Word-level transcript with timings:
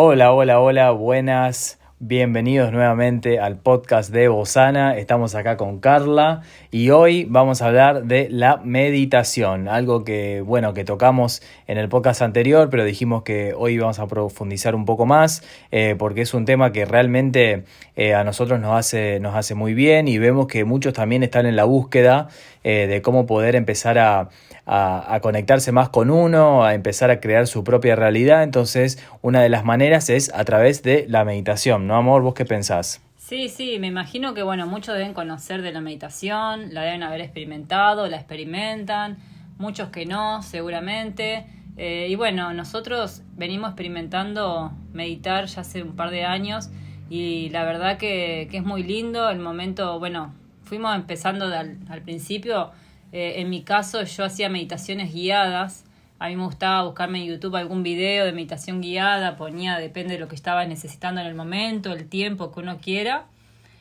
Hola, 0.00 0.32
hola, 0.32 0.60
hola, 0.60 0.92
buenas. 0.92 1.80
Bienvenidos 1.98 2.70
nuevamente 2.70 3.40
al 3.40 3.56
podcast 3.56 4.12
de 4.12 4.28
Bosana. 4.28 4.96
Estamos 4.96 5.34
acá 5.34 5.56
con 5.56 5.80
Carla 5.80 6.42
y 6.70 6.90
hoy 6.90 7.26
vamos 7.28 7.60
a 7.60 7.66
hablar 7.66 8.04
de 8.04 8.28
la 8.30 8.58
meditación, 8.58 9.66
algo 9.66 10.04
que 10.04 10.40
bueno 10.40 10.72
que 10.72 10.84
tocamos 10.84 11.42
en 11.66 11.78
el 11.78 11.88
podcast 11.88 12.22
anterior, 12.22 12.70
pero 12.70 12.84
dijimos 12.84 13.24
que 13.24 13.52
hoy 13.58 13.76
vamos 13.76 13.98
a 13.98 14.06
profundizar 14.06 14.76
un 14.76 14.84
poco 14.84 15.04
más 15.04 15.42
eh, 15.72 15.96
porque 15.98 16.20
es 16.20 16.32
un 16.32 16.44
tema 16.44 16.70
que 16.70 16.84
realmente 16.84 17.64
eh, 17.96 18.14
a 18.14 18.22
nosotros 18.22 18.60
nos 18.60 18.78
hace 18.78 19.18
nos 19.18 19.34
hace 19.34 19.56
muy 19.56 19.74
bien 19.74 20.06
y 20.06 20.18
vemos 20.18 20.46
que 20.46 20.64
muchos 20.64 20.92
también 20.92 21.24
están 21.24 21.44
en 21.44 21.56
la 21.56 21.64
búsqueda 21.64 22.28
eh, 22.62 22.86
de 22.86 23.02
cómo 23.02 23.26
poder 23.26 23.56
empezar 23.56 23.98
a, 23.98 24.28
a, 24.70 25.20
conectarse 25.22 25.72
más 25.72 25.88
con 25.88 26.10
uno, 26.10 26.62
a 26.62 26.74
empezar 26.74 27.10
a 27.10 27.20
crear 27.20 27.46
su 27.46 27.64
propia 27.64 27.96
realidad. 27.96 28.42
Entonces, 28.42 29.02
una 29.22 29.40
de 29.40 29.48
las 29.48 29.64
maneras 29.64 30.10
es 30.10 30.32
a 30.34 30.44
través 30.44 30.82
de 30.82 31.06
la 31.08 31.24
meditación, 31.24 31.86
¿no, 31.86 31.96
amor? 31.96 32.22
¿Vos 32.22 32.34
qué 32.34 32.44
pensás? 32.44 33.00
Sí, 33.16 33.48
sí, 33.48 33.78
me 33.78 33.86
imagino 33.86 34.34
que 34.34 34.42
bueno, 34.42 34.66
muchos 34.66 34.94
deben 34.94 35.14
conocer 35.14 35.62
de 35.62 35.72
la 35.72 35.80
meditación, 35.80 36.74
la 36.74 36.82
deben 36.82 37.02
haber 37.02 37.22
experimentado, 37.22 38.06
la 38.08 38.16
experimentan, 38.16 39.18
muchos 39.58 39.88
que 39.88 40.04
no, 40.04 40.42
seguramente. 40.42 41.46
Eh, 41.78 42.08
y 42.10 42.14
bueno, 42.14 42.52
nosotros 42.52 43.22
venimos 43.36 43.70
experimentando 43.70 44.72
meditar 44.92 45.46
ya 45.46 45.62
hace 45.62 45.82
un 45.82 45.96
par 45.96 46.10
de 46.10 46.24
años 46.24 46.70
y 47.08 47.48
la 47.50 47.64
verdad 47.64 47.96
que, 47.96 48.48
que 48.50 48.58
es 48.58 48.64
muy 48.64 48.82
lindo 48.82 49.30
el 49.30 49.38
momento, 49.38 49.98
bueno, 49.98 50.34
fuimos 50.64 50.94
empezando 50.94 51.46
al, 51.46 51.78
al 51.88 52.02
principio 52.02 52.72
eh, 53.12 53.34
en 53.36 53.50
mi 53.50 53.62
caso, 53.62 54.02
yo 54.02 54.24
hacía 54.24 54.48
meditaciones 54.48 55.12
guiadas. 55.12 55.84
A 56.18 56.28
mí 56.28 56.36
me 56.36 56.44
gustaba 56.44 56.82
buscarme 56.84 57.20
en 57.20 57.26
YouTube 57.26 57.56
algún 57.56 57.82
video 57.82 58.24
de 58.24 58.32
meditación 58.32 58.80
guiada, 58.80 59.36
ponía, 59.36 59.78
depende 59.78 60.14
de 60.14 60.20
lo 60.20 60.28
que 60.28 60.34
estaba 60.34 60.64
necesitando 60.64 61.20
en 61.20 61.26
el 61.26 61.34
momento, 61.34 61.92
el 61.92 62.08
tiempo 62.08 62.52
que 62.52 62.60
uno 62.60 62.78
quiera. 62.78 63.26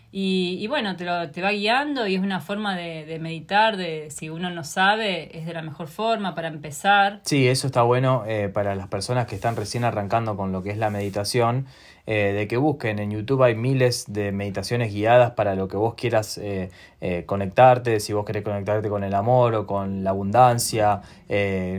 Y, 0.10 0.66
bueno, 0.68 0.96
te, 0.96 1.04
lo, 1.04 1.30
te 1.30 1.42
va 1.42 1.52
guiando 1.52 2.08
y 2.08 2.16
es 2.16 2.22
una 2.22 2.40
forma 2.40 2.76
de, 2.76 3.06
de, 3.06 3.20
meditar, 3.20 3.76
de 3.76 4.10
si 4.10 4.30
uno 4.30 4.50
no 4.50 4.64
sabe, 4.64 5.38
es 5.38 5.46
de 5.46 5.54
la 5.54 5.62
mejor 5.62 5.88
forma 5.90 6.34
para 6.34 6.48
empezar. 6.48 7.20
Sí, 7.26 7.48
eso 7.48 7.68
está 7.68 7.82
bueno 7.84 8.24
eh, 8.26 8.50
para 8.50 8.74
las 8.74 8.88
personas 8.88 9.28
que 9.28 9.36
están 9.36 9.56
recién 9.56 9.84
arrancando 9.84 10.38
con 10.38 10.52
lo 10.52 10.64
que 10.64 10.72
es 10.72 10.78
la 10.78 10.90
meditación. 10.90 11.68
Eh, 12.10 12.32
de 12.32 12.48
que 12.48 12.56
busquen. 12.56 13.00
En 13.00 13.12
YouTube 13.12 13.44
hay 13.44 13.54
miles 13.54 14.06
de 14.08 14.32
meditaciones 14.32 14.94
guiadas 14.94 15.32
para 15.32 15.56
lo 15.56 15.68
que 15.68 15.76
vos 15.76 15.94
quieras 15.96 16.38
eh, 16.38 16.70
eh, 17.02 17.26
conectarte, 17.26 18.00
si 18.00 18.14
vos 18.14 18.24
querés 18.26 18.44
conectarte 18.46 18.88
con 18.88 19.04
el 19.04 19.14
amor 19.14 19.54
o 19.56 19.68
con 19.68 20.06
la 20.06 20.12
abundancia, 20.12 21.02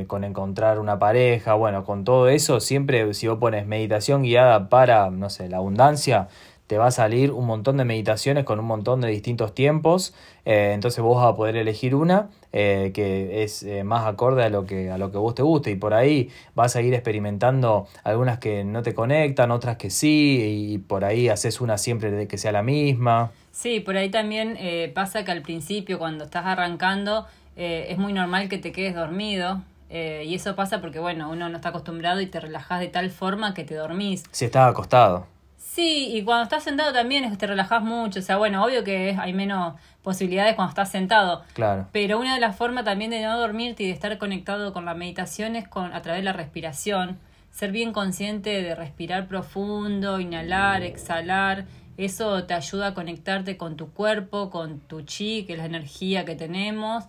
con 0.07 0.25
encontrar 0.25 0.79
una 0.81 0.99
pareja, 0.99 1.55
bueno, 1.55 1.83
con 1.87 2.05
todo 2.05 2.29
eso, 2.29 2.61
siempre 2.61 3.15
si 3.15 3.27
vos 3.27 3.39
pones 3.39 3.67
meditación 3.67 4.23
guiada 4.23 4.69
para, 4.69 5.09
no 5.09 5.31
sé, 5.31 5.49
la 5.49 5.57
abundancia, 5.57 6.29
te 6.69 6.77
va 6.77 6.87
a 6.87 6.91
salir 6.91 7.33
un 7.33 7.47
montón 7.47 7.79
de 7.79 7.85
meditaciones 7.85 8.45
con 8.45 8.61
un 8.61 8.67
montón 8.67 9.01
de 9.01 9.09
distintos 9.09 9.55
tiempos, 9.55 10.15
eh, 10.45 10.73
entonces 10.75 11.03
vos 11.03 11.17
vas 11.17 11.33
a 11.33 11.35
poder 11.35 11.57
elegir 11.57 11.95
una 11.95 12.29
eh, 12.53 12.93
que 12.95 13.43
es 13.43 13.63
eh, 13.63 13.85
más 13.85 14.07
acorde 14.07 14.45
a 14.45 14.51
lo, 14.51 14.67
que, 14.67 14.91
a 14.91 14.99
lo 14.99 15.11
que 15.11 15.17
vos 15.17 15.35
te 15.35 15.43
guste 15.43 15.71
y 15.71 15.77
por 15.77 15.95
ahí 15.95 16.31
vas 16.55 16.77
a 16.77 16.83
ir 16.83 16.93
experimentando 16.93 17.89
algunas 18.05 18.39
que 18.39 18.65
no 18.65 18.83
te 18.83 18.95
conectan, 18.95 19.51
otras 19.51 19.79
que 19.79 19.89
sí 19.89 20.73
y 20.75 20.79
por 20.79 21.07
ahí 21.07 21.31
haces 21.31 21.63
una 21.63 21.79
siempre 21.79 22.11
de 22.11 22.29
que 22.29 22.37
sea 22.37 22.53
la 22.53 22.63
misma. 22.63 23.31
Sí, 23.51 23.81
por 23.81 23.97
ahí 23.97 24.11
también 24.11 24.59
pasa 24.95 25.25
que 25.25 25.33
al 25.33 25.43
principio 25.43 25.99
cuando 25.99 26.25
estás 26.25 26.45
arrancando 26.45 27.27
es 27.57 27.99
muy 27.99 28.13
normal 28.13 28.49
que 28.49 28.59
te 28.59 28.71
quedes 28.71 28.95
dormido, 28.95 29.63
y 29.91 30.35
eso 30.35 30.55
pasa 30.55 30.81
porque, 30.81 31.01
bueno, 31.01 31.29
uno 31.29 31.49
no 31.49 31.57
está 31.57 31.71
acostumbrado 31.71 32.21
y 32.21 32.27
te 32.27 32.39
relajas 32.39 32.79
de 32.79 32.87
tal 32.87 33.11
forma 33.11 33.55
que 33.55 33.65
te 33.65 33.75
dormís. 33.75 34.23
Si 34.31 34.45
estás 34.45 34.71
acostado. 34.71 35.27
Sí, 35.71 36.17
y 36.17 36.25
cuando 36.25 36.45
estás 36.45 36.65
sentado 36.65 36.93
también 36.93 37.37
te 37.37 37.47
relajas 37.47 37.83
mucho. 37.83 38.21
O 38.21 38.23
sea, 38.23 38.39
bueno, 38.39 38.65
obvio 38.65 38.83
que 38.85 39.15
hay 39.19 39.35
menos 39.35 39.75
posibilidades 40.03 40.55
cuando 40.55 40.71
estás 40.71 40.91
sentado. 40.91 41.45
Claro. 41.53 41.87
Pero 41.93 42.19
una 42.19 42.35
de 42.35 42.41
las 42.41 42.57
formas 42.57 42.85
también 42.85 43.11
de 43.11 43.23
no 43.23 43.39
dormirte 43.39 43.83
y 43.83 43.87
de 43.87 43.93
estar 43.93 44.17
conectado 44.17 44.73
con 44.73 44.87
la 44.87 44.95
meditación 44.95 45.57
es 45.57 45.69
con, 45.69 45.93
a 45.93 46.01
través 46.01 46.23
de 46.23 46.25
la 46.25 46.33
respiración. 46.33 47.19
Ser 47.51 47.71
bien 47.71 47.93
consciente 47.93 48.63
de 48.63 48.75
respirar 48.75 49.29
profundo, 49.29 50.19
inhalar, 50.21 50.83
exhalar. 50.83 51.67
Eso 51.99 52.45
te 52.45 52.55
ayuda 52.55 52.89
a 52.89 52.95
conectarte 52.95 53.59
con 53.59 53.77
tu 53.77 53.93
cuerpo, 53.93 54.49
con 54.49 54.81
tu 54.81 55.03
chi, 55.03 55.45
que 55.45 55.53
es 55.53 55.59
la 55.59 55.67
energía 55.67 56.25
que 56.25 56.35
tenemos. 56.35 57.05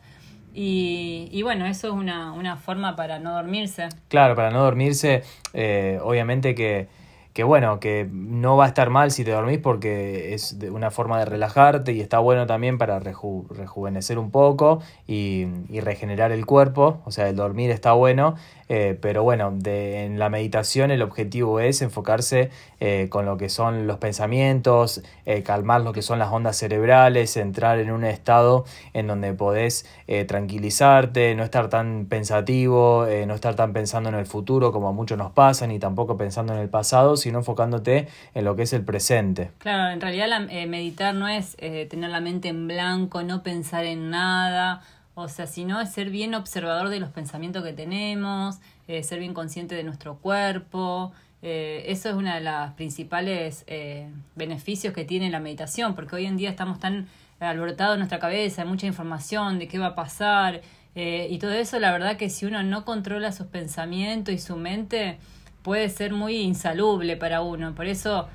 Y, 0.53 1.29
y, 1.31 1.43
bueno, 1.43 1.65
eso 1.65 1.87
es 1.87 1.93
una, 1.93 2.33
una 2.33 2.57
forma 2.57 2.95
para 2.97 3.19
no 3.19 3.33
dormirse. 3.33 3.87
Claro, 4.09 4.35
para 4.35 4.51
no 4.51 4.61
dormirse, 4.63 5.23
eh, 5.53 5.99
obviamente 6.03 6.53
que 6.55 6.99
que 7.39 7.45
bueno, 7.45 7.79
que 7.79 8.05
no 8.11 8.57
va 8.57 8.65
a 8.65 8.67
estar 8.67 8.89
mal 8.89 9.11
si 9.11 9.23
te 9.23 9.31
dormís 9.31 9.59
porque 9.59 10.33
es 10.33 10.57
una 10.73 10.91
forma 10.91 11.19
de 11.19 11.23
relajarte 11.23 11.93
y 11.93 12.01
está 12.01 12.19
bueno 12.19 12.45
también 12.47 12.77
para 12.77 12.99
rejuvenecer 12.99 14.19
un 14.19 14.29
poco 14.29 14.81
y, 15.07 15.47
y, 15.69 15.79
regenerar 15.79 16.33
el 16.33 16.45
cuerpo, 16.45 16.99
o 17.05 17.11
sea, 17.11 17.29
el 17.29 17.37
dormir 17.37 17.71
está 17.71 17.93
bueno, 17.93 18.35
eh, 18.67 18.97
pero 18.99 19.23
bueno, 19.23 19.53
de, 19.55 20.03
en 20.03 20.19
la 20.19 20.29
meditación 20.29 20.91
el 20.91 21.01
objetivo 21.01 21.61
es 21.61 21.81
enfocarse 21.81 22.49
eh, 22.79 23.07
con 23.09 23.25
lo 23.25 23.37
que 23.37 23.49
son 23.49 23.87
los 23.87 23.97
pensamientos, 23.97 25.01
eh, 25.25 25.43
calmar 25.43 25.81
lo 25.81 25.93
que 25.93 26.01
son 26.01 26.19
las 26.19 26.31
ondas 26.31 26.57
cerebrales, 26.57 27.35
entrar 27.37 27.79
en 27.79 27.91
un 27.91 28.03
estado 28.03 28.65
en 28.93 29.07
donde 29.07 29.33
podés 29.33 29.85
tranquilizarte, 30.27 31.35
no 31.35 31.43
estar 31.43 31.69
tan 31.69 32.07
pensativo, 32.07 33.05
no 33.27 33.35
estar 33.35 33.55
tan 33.55 33.73
pensando 33.73 34.09
en 34.09 34.15
el 34.15 34.25
futuro 34.25 34.71
como 34.71 34.89
a 34.89 34.91
muchos 34.91 35.17
nos 35.17 35.31
pasa, 35.31 35.67
ni 35.67 35.77
tampoco 35.77 36.17
pensando 36.17 36.53
en 36.53 36.59
el 36.59 36.69
pasado, 36.69 37.15
sino 37.15 37.39
enfocándote 37.39 38.07
en 38.33 38.45
lo 38.45 38.55
que 38.55 38.63
es 38.63 38.73
el 38.73 38.83
presente. 38.83 39.51
Claro, 39.59 39.93
en 39.93 40.01
realidad 40.01 40.27
meditar 40.67 41.13
no 41.13 41.27
es 41.27 41.55
tener 41.57 42.09
la 42.09 42.21
mente 42.21 42.47
en 42.47 42.67
blanco, 42.67 43.21
no 43.23 43.43
pensar 43.43 43.85
en 43.85 44.09
nada, 44.09 44.81
o 45.21 45.27
sea, 45.27 45.47
sino 45.47 45.81
es 45.81 45.91
ser 45.91 46.09
bien 46.09 46.33
observador 46.33 46.87
de 46.87 47.01
los 47.01 47.09
pensamientos 47.09 47.61
que 47.63 47.73
tenemos, 47.73 48.59
eh, 48.87 49.03
ser 49.03 49.19
bien 49.19 49.33
consciente 49.33 49.75
de 49.75 49.83
nuestro 49.83 50.15
cuerpo. 50.15 51.11
Eh, 51.41 51.83
eso 51.87 52.09
es 52.09 52.15
uno 52.15 52.33
de 52.33 52.41
los 52.41 52.71
principales 52.71 53.63
eh, 53.67 54.09
beneficios 54.35 54.93
que 54.93 55.05
tiene 55.05 55.29
la 55.29 55.39
meditación, 55.39 55.95
porque 55.95 56.15
hoy 56.15 56.25
en 56.25 56.37
día 56.37 56.49
estamos 56.49 56.79
tan 56.79 57.07
alborotados 57.39 57.95
en 57.95 57.99
nuestra 57.99 58.19
cabeza, 58.19 58.63
hay 58.63 58.67
mucha 58.67 58.87
información 58.87 59.59
de 59.59 59.67
qué 59.67 59.79
va 59.79 59.87
a 59.87 59.95
pasar, 59.95 60.61
y 60.95 61.37
todo 61.37 61.53
eso, 61.53 61.79
la 61.79 61.93
verdad 61.93 62.17
que 62.17 62.29
si 62.29 62.45
uno 62.45 62.61
no 62.61 62.83
controla 62.83 63.31
sus 63.31 63.47
pensamientos 63.47 64.33
y 64.33 64.37
su 64.37 64.57
mente, 64.57 65.17
puede 65.61 65.87
ser 65.87 66.11
muy 66.11 66.37
insalubre 66.41 67.15
para 67.15 67.39
uno. 67.39 67.73
Por 67.73 67.85
eso, 67.85 68.27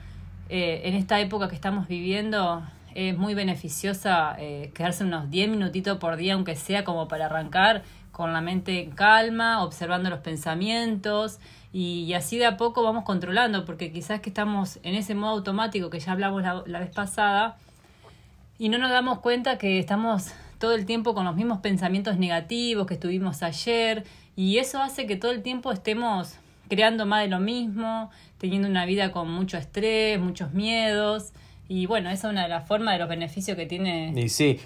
en 0.48 0.94
esta 0.94 1.20
época 1.20 1.50
que 1.50 1.56
estamos 1.56 1.88
viviendo, 1.88 2.62
es 2.94 3.16
muy 3.18 3.34
beneficiosa 3.34 4.36
eh, 4.38 4.70
quedarse 4.74 5.04
unos 5.04 5.30
10 5.30 5.50
minutitos 5.50 5.98
por 5.98 6.16
día, 6.16 6.34
aunque 6.34 6.54
sea 6.54 6.84
como 6.84 7.08
para 7.08 7.26
arrancar 7.26 7.82
con 8.14 8.32
la 8.32 8.40
mente 8.40 8.82
en 8.82 8.92
calma, 8.92 9.62
observando 9.62 10.08
los 10.08 10.20
pensamientos 10.20 11.40
y, 11.72 12.12
así 12.14 12.38
de 12.38 12.46
a 12.46 12.56
poco 12.56 12.84
vamos 12.84 13.04
controlando, 13.04 13.64
porque 13.64 13.92
quizás 13.92 14.20
que 14.20 14.30
estamos 14.30 14.78
en 14.84 14.94
ese 14.94 15.14
modo 15.14 15.32
automático 15.32 15.90
que 15.90 15.98
ya 15.98 16.12
hablamos 16.12 16.42
la, 16.42 16.62
la 16.66 16.78
vez 16.78 16.90
pasada 16.90 17.56
y 18.58 18.68
no 18.68 18.78
nos 18.78 18.90
damos 18.90 19.18
cuenta 19.18 19.58
que 19.58 19.80
estamos 19.80 20.32
todo 20.58 20.74
el 20.74 20.86
tiempo 20.86 21.14
con 21.14 21.24
los 21.24 21.34
mismos 21.34 21.58
pensamientos 21.58 22.16
negativos 22.16 22.86
que 22.86 22.94
estuvimos 22.94 23.42
ayer 23.42 24.04
y 24.36 24.58
eso 24.58 24.80
hace 24.80 25.06
que 25.06 25.16
todo 25.16 25.32
el 25.32 25.42
tiempo 25.42 25.72
estemos 25.72 26.36
creando 26.68 27.06
más 27.06 27.22
de 27.22 27.28
lo 27.28 27.40
mismo, 27.40 28.10
teniendo 28.38 28.68
una 28.68 28.86
vida 28.86 29.10
con 29.10 29.30
mucho 29.30 29.58
estrés, 29.58 30.20
muchos 30.20 30.52
miedos 30.52 31.32
y 31.68 31.86
bueno, 31.86 32.10
esa 32.10 32.28
es 32.28 32.32
una 32.32 32.42
de 32.42 32.48
las 32.48 32.66
formas 32.66 32.94
de 32.94 32.98
los 32.98 33.08
beneficios 33.08 33.56
que 33.56 33.66
tiene 33.66 34.12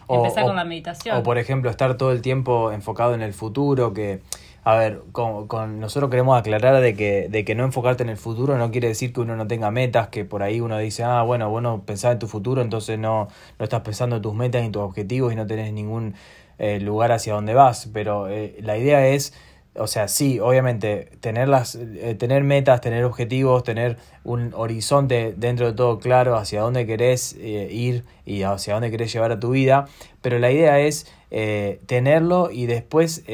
empezar 0.08 0.44
con 0.44 0.56
la 0.56 0.64
meditación. 0.64 1.16
O 1.16 1.22
por 1.22 1.38
ejemplo, 1.38 1.70
estar 1.70 1.96
todo 1.96 2.12
el 2.12 2.22
tiempo 2.22 2.72
enfocado 2.72 3.14
en 3.14 3.22
el 3.22 3.32
futuro, 3.32 3.92
que, 3.94 4.20
a 4.64 4.74
ver, 4.76 5.02
con, 5.12 5.46
con, 5.46 5.78
nosotros 5.78 6.10
queremos 6.10 6.38
aclarar 6.38 6.80
de 6.80 6.94
que, 6.94 7.28
de 7.28 7.44
que 7.44 7.54
no 7.54 7.64
enfocarte 7.64 8.02
en 8.02 8.08
el 8.08 8.16
futuro 8.16 8.58
no 8.58 8.70
quiere 8.72 8.88
decir 8.88 9.12
que 9.12 9.20
uno 9.20 9.36
no 9.36 9.46
tenga 9.46 9.70
metas, 9.70 10.08
que 10.08 10.24
por 10.24 10.42
ahí 10.42 10.60
uno 10.60 10.76
dice, 10.78 11.04
ah, 11.04 11.22
bueno, 11.22 11.48
bueno, 11.50 11.82
pensar 11.86 12.12
en 12.12 12.18
tu 12.18 12.26
futuro, 12.26 12.62
entonces 12.62 12.98
no, 12.98 13.28
no 13.58 13.64
estás 13.64 13.82
pensando 13.82 14.16
en 14.16 14.22
tus 14.22 14.34
metas 14.34 14.64
y 14.66 14.70
tus 14.70 14.82
objetivos 14.82 15.32
y 15.32 15.36
no 15.36 15.46
tenés 15.46 15.72
ningún 15.72 16.14
eh, 16.58 16.80
lugar 16.80 17.12
hacia 17.12 17.34
donde 17.34 17.54
vas, 17.54 17.88
pero 17.92 18.26
eh, 18.26 18.56
la 18.60 18.76
idea 18.76 19.06
es 19.06 19.32
o 19.74 19.86
sea, 19.86 20.08
sí, 20.08 20.40
obviamente, 20.40 21.10
tener, 21.20 21.48
las, 21.48 21.74
eh, 21.74 22.14
tener 22.18 22.42
metas, 22.44 22.80
tener 22.80 23.04
objetivos, 23.04 23.62
tener 23.62 23.96
un 24.24 24.52
horizonte 24.54 25.34
dentro 25.36 25.66
de 25.66 25.72
todo 25.72 25.98
claro 25.98 26.36
hacia 26.36 26.60
dónde 26.60 26.86
querés 26.86 27.34
eh, 27.38 27.68
ir 27.70 28.04
y 28.24 28.42
hacia 28.42 28.74
dónde 28.74 28.90
querés 28.90 29.12
llevar 29.12 29.32
a 29.32 29.40
tu 29.40 29.50
vida, 29.50 29.86
pero 30.20 30.38
la 30.38 30.50
idea 30.50 30.80
es 30.80 31.06
eh, 31.30 31.80
tenerlo 31.86 32.50
y 32.50 32.66
después 32.66 33.24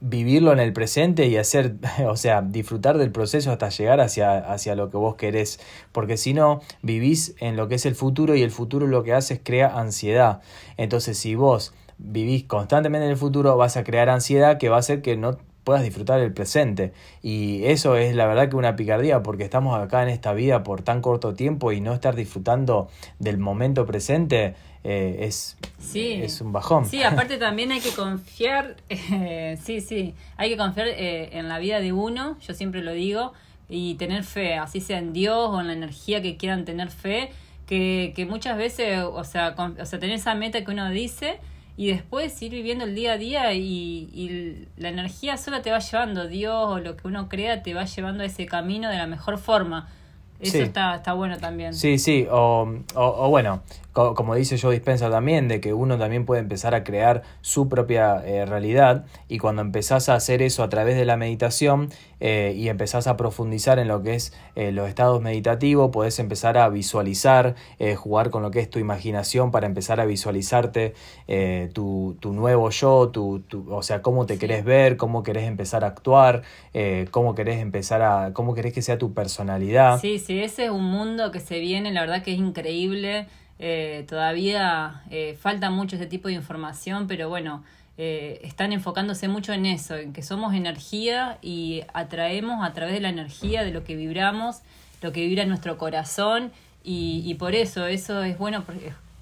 vivirlo 0.00 0.52
en 0.52 0.58
el 0.58 0.72
presente 0.72 1.26
y 1.26 1.36
hacer, 1.36 1.76
o 2.06 2.16
sea, 2.16 2.42
disfrutar 2.42 2.98
del 2.98 3.12
proceso 3.12 3.52
hasta 3.52 3.68
llegar 3.68 4.00
hacia, 4.00 4.38
hacia 4.38 4.74
lo 4.74 4.90
que 4.90 4.96
vos 4.96 5.14
querés, 5.14 5.60
porque 5.92 6.16
si 6.16 6.34
no, 6.34 6.60
vivís 6.82 7.36
en 7.38 7.56
lo 7.56 7.68
que 7.68 7.76
es 7.76 7.86
el 7.86 7.94
futuro 7.94 8.34
y 8.34 8.42
el 8.42 8.50
futuro 8.50 8.86
lo 8.86 9.02
que 9.04 9.12
hace 9.12 9.34
es 9.34 9.40
crea 9.42 9.78
ansiedad. 9.78 10.40
Entonces, 10.76 11.18
si 11.18 11.34
vos 11.34 11.72
vivís 11.98 12.44
constantemente 12.44 13.04
en 13.04 13.12
el 13.12 13.16
futuro, 13.16 13.56
vas 13.56 13.76
a 13.76 13.84
crear 13.84 14.08
ansiedad 14.08 14.58
que 14.58 14.68
va 14.68 14.76
a 14.76 14.80
hacer 14.80 15.00
que 15.00 15.16
no 15.16 15.38
puedas 15.64 15.82
disfrutar 15.82 16.20
el 16.20 16.32
presente. 16.32 16.92
Y 17.22 17.64
eso 17.64 17.96
es 17.96 18.14
la 18.14 18.26
verdad 18.26 18.48
que 18.48 18.56
una 18.56 18.76
picardía 18.76 19.22
porque 19.22 19.44
estamos 19.44 19.78
acá 19.78 20.02
en 20.02 20.10
esta 20.10 20.32
vida 20.34 20.62
por 20.62 20.82
tan 20.82 21.00
corto 21.00 21.34
tiempo 21.34 21.72
y 21.72 21.80
no 21.80 21.94
estar 21.94 22.14
disfrutando 22.14 22.88
del 23.18 23.38
momento 23.38 23.86
presente 23.86 24.54
eh, 24.84 25.16
es, 25.20 25.56
es 25.94 26.40
un 26.42 26.52
bajón. 26.52 26.84
Sí, 26.84 27.02
aparte 27.02 27.38
también 27.38 27.72
hay 27.72 27.80
que 27.80 27.90
confiar, 27.90 28.76
eh, 28.90 29.58
sí, 29.62 29.80
sí, 29.80 30.14
hay 30.36 30.50
que 30.50 30.58
confiar 30.58 30.88
eh, 30.88 31.30
en 31.32 31.48
la 31.48 31.58
vida 31.58 31.80
de 31.80 31.92
uno, 31.92 32.38
yo 32.40 32.52
siempre 32.52 32.82
lo 32.82 32.92
digo, 32.92 33.32
y 33.70 33.94
tener 33.94 34.24
fe, 34.24 34.56
así 34.56 34.82
sea 34.82 34.98
en 34.98 35.14
Dios 35.14 35.48
o 35.50 35.60
en 35.60 35.68
la 35.68 35.72
energía 35.72 36.20
que 36.20 36.36
quieran 36.36 36.66
tener 36.66 36.90
fe, 36.90 37.30
que, 37.66 38.12
que 38.14 38.26
muchas 38.26 38.58
veces, 38.58 38.98
o 39.02 39.24
sea, 39.24 39.54
o 39.56 39.86
sea, 39.86 39.98
tener 39.98 40.16
esa 40.16 40.34
meta 40.34 40.62
que 40.62 40.70
uno 40.70 40.90
dice 40.90 41.38
y 41.76 41.88
después 41.88 42.40
ir 42.40 42.52
viviendo 42.52 42.84
el 42.84 42.94
día 42.94 43.12
a 43.12 43.18
día 43.18 43.52
y, 43.52 44.08
y, 44.12 44.68
la 44.76 44.90
energía 44.90 45.36
sola 45.36 45.60
te 45.62 45.70
va 45.70 45.80
llevando, 45.80 46.28
Dios 46.28 46.54
o 46.54 46.78
lo 46.78 46.96
que 46.96 47.08
uno 47.08 47.28
crea 47.28 47.62
te 47.62 47.74
va 47.74 47.84
llevando 47.84 48.22
a 48.22 48.26
ese 48.26 48.46
camino 48.46 48.88
de 48.88 48.96
la 48.96 49.06
mejor 49.06 49.38
forma. 49.38 49.88
Eso 50.40 50.58
está, 50.58 50.96
está 50.96 51.14
bueno 51.14 51.38
también. 51.38 51.74
Sí, 51.74 51.98
sí, 51.98 52.26
o, 52.30 52.68
o, 52.94 53.28
bueno, 53.28 53.62
como 53.94 54.34
dice 54.34 54.58
Joe 54.58 54.74
Dispensa 54.74 55.08
también, 55.08 55.46
de 55.46 55.60
que 55.60 55.72
uno 55.72 55.96
también 55.96 56.26
puede 56.26 56.40
empezar 56.40 56.74
a 56.74 56.82
crear 56.82 57.22
su 57.42 57.68
propia 57.68 58.22
eh, 58.26 58.44
realidad 58.44 59.04
y 59.28 59.38
cuando 59.38 59.62
empezás 59.62 60.08
a 60.08 60.16
hacer 60.16 60.42
eso 60.42 60.64
a 60.64 60.68
través 60.68 60.96
de 60.96 61.04
la 61.04 61.16
meditación 61.16 61.90
eh, 62.18 62.54
y 62.56 62.68
empezás 62.68 63.06
a 63.06 63.16
profundizar 63.16 63.78
en 63.78 63.86
lo 63.86 64.02
que 64.02 64.14
es 64.14 64.32
eh, 64.56 64.72
los 64.72 64.88
estados 64.88 65.22
meditativos, 65.22 65.90
podés 65.92 66.18
empezar 66.18 66.58
a 66.58 66.68
visualizar, 66.68 67.54
jugar 67.96 68.30
con 68.30 68.42
lo 68.42 68.50
que 68.50 68.60
es 68.60 68.68
tu 68.68 68.78
imaginación 68.78 69.50
para 69.50 69.66
empezar 69.66 70.00
a 70.00 70.06
visualizarte 70.06 70.94
tu, 71.72 72.16
tu, 72.20 72.32
nuevo 72.32 72.70
yo, 72.70 73.10
tu, 73.10 73.40
tu, 73.40 73.72
o 73.72 73.82
sea, 73.82 74.02
cómo 74.02 74.26
te 74.26 74.38
querés 74.38 74.64
ver, 74.64 74.96
cómo 74.96 75.22
querés 75.22 75.44
empezar 75.44 75.84
a 75.84 75.88
actuar, 75.88 76.42
cómo 77.10 77.34
querés 77.34 77.60
empezar 77.60 78.02
a, 78.02 78.32
cómo 78.32 78.54
querés 78.54 78.72
que 78.72 78.82
sea 78.82 78.98
tu 78.98 79.12
personalidad. 79.12 80.00
Sí, 80.00 80.18
sí, 80.18 80.40
ese 80.40 80.64
es 80.64 80.70
un 80.70 80.84
mundo 80.84 81.30
que 81.30 81.40
se 81.40 81.60
viene, 81.60 81.92
la 81.92 82.00
verdad 82.00 82.22
que 82.22 82.32
es 82.32 82.38
increíble. 82.38 83.26
Eh, 83.58 84.04
todavía 84.08 85.02
eh, 85.10 85.36
falta 85.40 85.70
mucho 85.70 85.96
ese 85.96 86.06
tipo 86.06 86.28
de 86.28 86.34
información, 86.34 87.06
pero 87.06 87.28
bueno, 87.28 87.62
eh, 87.96 88.40
están 88.42 88.72
enfocándose 88.72 89.28
mucho 89.28 89.52
en 89.52 89.66
eso, 89.66 89.96
en 89.96 90.12
que 90.12 90.22
somos 90.22 90.54
energía 90.54 91.38
y 91.40 91.82
atraemos 91.92 92.66
a 92.66 92.72
través 92.72 92.94
de 92.94 93.00
la 93.00 93.10
energía, 93.10 93.62
de 93.62 93.70
lo 93.70 93.84
que 93.84 93.94
vibramos, 93.94 94.62
lo 95.02 95.12
que 95.12 95.26
vibra 95.26 95.44
en 95.44 95.48
nuestro 95.48 95.78
corazón 95.78 96.50
y, 96.82 97.22
y 97.24 97.34
por 97.34 97.54
eso, 97.54 97.86
eso 97.86 98.22
es 98.24 98.38
bueno 98.38 98.64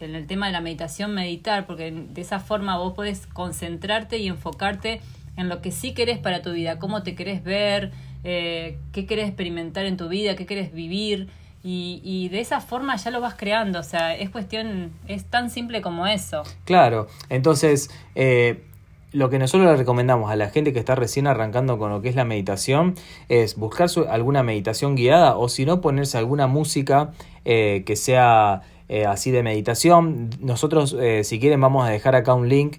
en 0.00 0.14
el 0.14 0.26
tema 0.26 0.46
de 0.46 0.52
la 0.52 0.61
meditación, 0.61 1.12
meditar, 1.12 1.67
porque 1.67 1.90
de 1.93 2.20
esa 2.20 2.40
forma 2.40 2.78
vos 2.78 2.94
podés 2.94 3.26
concentrarte 3.26 4.19
y 4.19 4.28
enfocarte 4.28 5.00
en 5.37 5.49
lo 5.49 5.61
que 5.61 5.70
sí 5.70 5.93
querés 5.93 6.19
para 6.19 6.43
tu 6.43 6.52
vida, 6.52 6.78
cómo 6.78 7.02
te 7.02 7.14
querés 7.14 7.44
ver, 7.44 7.93
qué 8.23 9.06
querés 9.06 9.28
experimentar 9.28 9.87
en 9.87 9.96
tu 9.96 10.08
vida, 10.08 10.35
qué 10.35 10.46
querés 10.46 10.73
vivir. 10.73 11.28
Y, 11.64 12.00
y, 12.03 12.29
de 12.29 12.41
esa 12.41 12.61
forma 12.61 12.97
ya 12.97 13.12
lo 13.12 13.20
vas 13.20 13.35
creando, 13.35 13.79
o 13.79 13.85
sea, 13.85 14.17
es 14.17 14.31
cuestión, 14.31 14.91
es 15.06 15.25
tan 15.26 15.49
simple 15.49 15.81
como 15.81 16.09
eso. 16.09 16.43
Claro, 16.64 17.06
entonces 17.29 17.88
eh, 18.17 18.64
lo 19.12 19.31
que 19.31 19.38
nosotros 19.38 19.70
le 19.70 19.76
recomendamos 19.76 20.29
a 20.29 20.35
la 20.35 20.49
gente 20.49 20.73
que 20.73 20.81
está 20.81 20.97
recién 20.97 21.29
arrancando 21.29 21.79
con 21.79 21.93
lo 21.93 22.03
que 22.03 22.09
es 22.09 22.17
la 22.17 22.25
meditación 22.25 22.97
es 23.29 23.55
buscar 23.55 23.88
alguna 24.11 24.43
meditación 24.43 24.97
guiada 24.97 25.37
o 25.37 25.49
si 25.49 25.64
no 25.64 25.81
ponerse 25.81 26.19
alguna 26.19 26.49
música 26.49 27.12
eh, 27.44 27.85
que 27.87 27.94
sea 27.94 28.62
eh, 28.88 29.06
así 29.06 29.31
de 29.31 29.44
meditación. 29.44 30.31
Nosotros, 30.41 30.97
si 31.23 31.38
quieren, 31.38 31.61
vamos 31.61 31.87
a 31.87 31.91
dejar 31.91 32.17
acá 32.17 32.35
un 32.35 32.49
link 32.49 32.79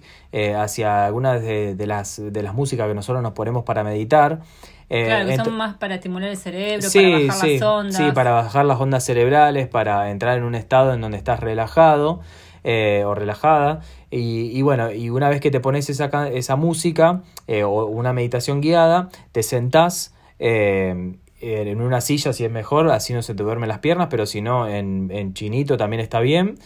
hacia 0.58 1.06
algunas 1.06 1.40
de, 1.40 1.74
de, 1.74 1.86
las, 1.86 2.20
de 2.22 2.42
las 2.42 2.52
músicas 2.52 2.86
que 2.86 2.94
nosotros 2.94 3.22
nos 3.22 3.32
ponemos 3.32 3.64
para 3.64 3.82
meditar. 3.82 4.42
Eh, 4.94 5.06
claro, 5.06 5.26
que 5.26 5.36
son 5.36 5.56
más 5.56 5.76
para 5.76 5.96
estimular 5.96 6.30
el 6.30 6.36
cerebro, 6.36 6.86
para 6.92 7.26
bajar 7.26 7.48
las 7.48 7.62
ondas. 7.62 7.96
Sí, 7.96 8.04
para 8.14 8.30
bajar 8.30 8.64
las 8.64 8.80
ondas 8.80 9.04
cerebrales, 9.04 9.66
para 9.66 10.08
entrar 10.12 10.38
en 10.38 10.44
un 10.44 10.54
estado 10.54 10.94
en 10.94 11.00
donde 11.00 11.16
estás 11.16 11.40
relajado 11.40 12.20
eh, 12.62 13.02
o 13.04 13.12
relajada. 13.16 13.80
Y, 14.12 14.62
bueno, 14.62 14.92
y 14.92 15.10
una 15.10 15.28
vez 15.28 15.40
que 15.40 15.50
te 15.50 15.58
pones 15.58 15.90
esa, 15.90 16.28
esa 16.28 16.54
música 16.54 17.22
eh, 17.48 17.64
o 17.64 17.86
una 17.86 18.12
meditación 18.12 18.60
guiada, 18.60 19.08
te 19.32 19.42
sentás 19.42 20.14
en 20.38 21.18
una 21.80 22.00
silla 22.00 22.32
si 22.32 22.44
es 22.44 22.50
mejor, 22.52 22.88
así 22.90 23.12
no 23.12 23.22
se 23.22 23.34
te 23.34 23.42
duermen 23.42 23.68
las 23.68 23.80
piernas, 23.80 24.06
pero 24.08 24.26
si 24.26 24.42
no, 24.42 24.68
en, 24.68 25.10
en 25.10 25.34
chinito 25.34 25.76
también 25.76 26.00
está 26.00 26.20
bien 26.20 26.56